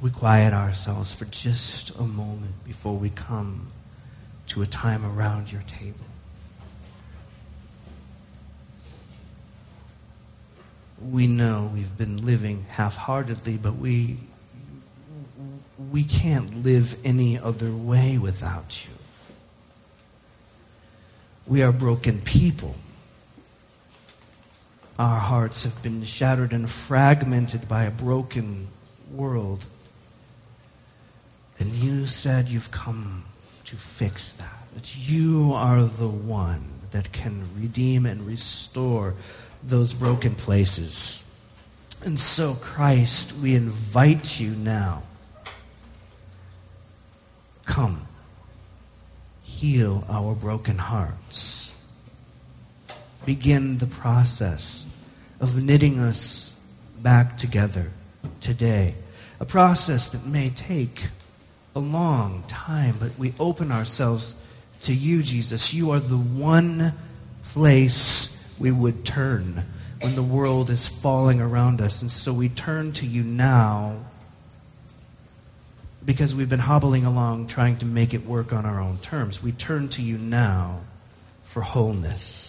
we 0.00 0.10
quiet 0.10 0.52
ourselves 0.52 1.12
for 1.12 1.24
just 1.26 1.98
a 1.98 2.02
moment 2.02 2.64
before 2.64 2.96
we 2.96 3.10
come 3.10 3.68
to 4.48 4.62
a 4.62 4.66
time 4.66 5.04
around 5.04 5.50
your 5.50 5.62
table. 5.62 6.04
We 11.00 11.26
know 11.26 11.70
we've 11.74 11.96
been 11.96 12.24
living 12.24 12.64
half 12.70 12.96
heartedly, 12.96 13.56
but 13.56 13.76
we, 13.76 14.18
we 15.90 16.04
can't 16.04 16.62
live 16.62 16.96
any 17.04 17.40
other 17.40 17.72
way 17.72 18.18
without 18.18 18.86
you. 18.86 18.94
We 21.46 21.62
are 21.62 21.72
broken 21.72 22.20
people. 22.20 22.76
Our 24.98 25.18
hearts 25.18 25.64
have 25.64 25.82
been 25.82 26.04
shattered 26.04 26.52
and 26.52 26.68
fragmented 26.68 27.66
by 27.66 27.84
a 27.84 27.90
broken 27.90 28.68
world. 29.10 29.66
And 31.58 31.70
you 31.70 32.06
said 32.06 32.48
you've 32.48 32.70
come 32.70 33.24
to 33.64 33.76
fix 33.76 34.34
that. 34.34 34.66
That 34.74 34.96
you 35.08 35.52
are 35.54 35.82
the 35.82 36.08
one 36.08 36.64
that 36.90 37.12
can 37.12 37.48
redeem 37.56 38.04
and 38.04 38.26
restore 38.26 39.14
those 39.62 39.94
broken 39.94 40.34
places. 40.34 41.28
And 42.04 42.18
so, 42.18 42.54
Christ, 42.60 43.40
we 43.42 43.54
invite 43.54 44.40
you 44.40 44.50
now. 44.50 45.04
Come, 47.64 48.06
heal 49.42 50.04
our 50.08 50.34
broken 50.34 50.78
hearts 50.78 51.71
begin 53.24 53.78
the 53.78 53.86
process 53.86 54.88
of 55.40 55.62
knitting 55.62 55.98
us 55.98 56.58
back 57.00 57.36
together 57.36 57.90
today. 58.40 58.94
A 59.40 59.44
process 59.44 60.08
that 60.10 60.26
may 60.26 60.50
take 60.50 61.08
a 61.74 61.80
long 61.80 62.44
time, 62.48 62.94
but 63.00 63.18
we 63.18 63.32
open 63.40 63.72
ourselves 63.72 64.38
to 64.82 64.94
you, 64.94 65.22
Jesus. 65.22 65.74
You 65.74 65.90
are 65.90 66.00
the 66.00 66.16
one 66.16 66.92
place 67.44 68.56
we 68.60 68.70
would 68.70 69.04
turn 69.04 69.64
when 70.00 70.14
the 70.14 70.22
world 70.22 70.70
is 70.70 70.86
falling 70.86 71.40
around 71.40 71.80
us. 71.80 72.02
And 72.02 72.10
so 72.10 72.32
we 72.32 72.48
turn 72.48 72.92
to 72.94 73.06
you 73.06 73.22
now 73.22 73.96
because 76.04 76.34
we've 76.34 76.48
been 76.48 76.58
hobbling 76.58 77.04
along 77.04 77.46
trying 77.46 77.76
to 77.78 77.86
make 77.86 78.12
it 78.12 78.26
work 78.26 78.52
on 78.52 78.66
our 78.66 78.80
own 78.80 78.98
terms. 78.98 79.42
We 79.42 79.52
turn 79.52 79.88
to 79.90 80.02
you 80.02 80.18
now 80.18 80.80
for 81.44 81.62
wholeness. 81.62 82.41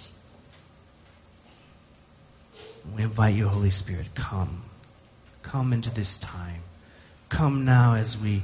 We 2.95 3.03
invite 3.03 3.35
you, 3.35 3.47
Holy 3.47 3.69
Spirit, 3.69 4.09
come. 4.15 4.63
Come 5.41 5.73
into 5.73 5.93
this 5.93 6.17
time. 6.17 6.61
Come 7.29 7.65
now 7.65 7.95
as 7.95 8.17
we 8.17 8.43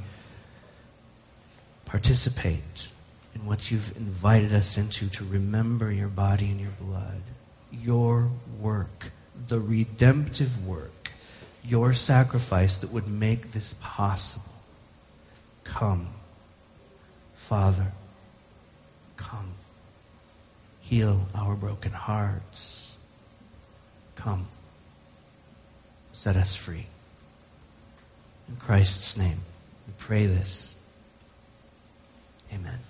participate 1.84 2.88
in 3.34 3.46
what 3.46 3.70
you've 3.70 3.96
invited 3.96 4.54
us 4.54 4.78
into 4.78 5.08
to 5.10 5.24
remember 5.24 5.90
your 5.90 6.08
body 6.08 6.50
and 6.50 6.60
your 6.60 6.70
blood, 6.70 7.20
your 7.70 8.30
work, 8.60 9.12
the 9.48 9.60
redemptive 9.60 10.66
work, 10.66 11.12
your 11.64 11.92
sacrifice 11.92 12.78
that 12.78 12.92
would 12.92 13.08
make 13.08 13.52
this 13.52 13.74
possible. 13.80 14.52
Come, 15.64 16.08
Father, 17.34 17.92
come. 19.16 19.54
Heal 20.80 21.28
our 21.34 21.54
broken 21.54 21.92
hearts. 21.92 22.79
Come, 24.20 24.46
set 26.12 26.36
us 26.36 26.54
free. 26.54 26.84
In 28.50 28.56
Christ's 28.56 29.16
name, 29.16 29.38
we 29.86 29.94
pray 29.96 30.26
this. 30.26 30.76
Amen. 32.52 32.80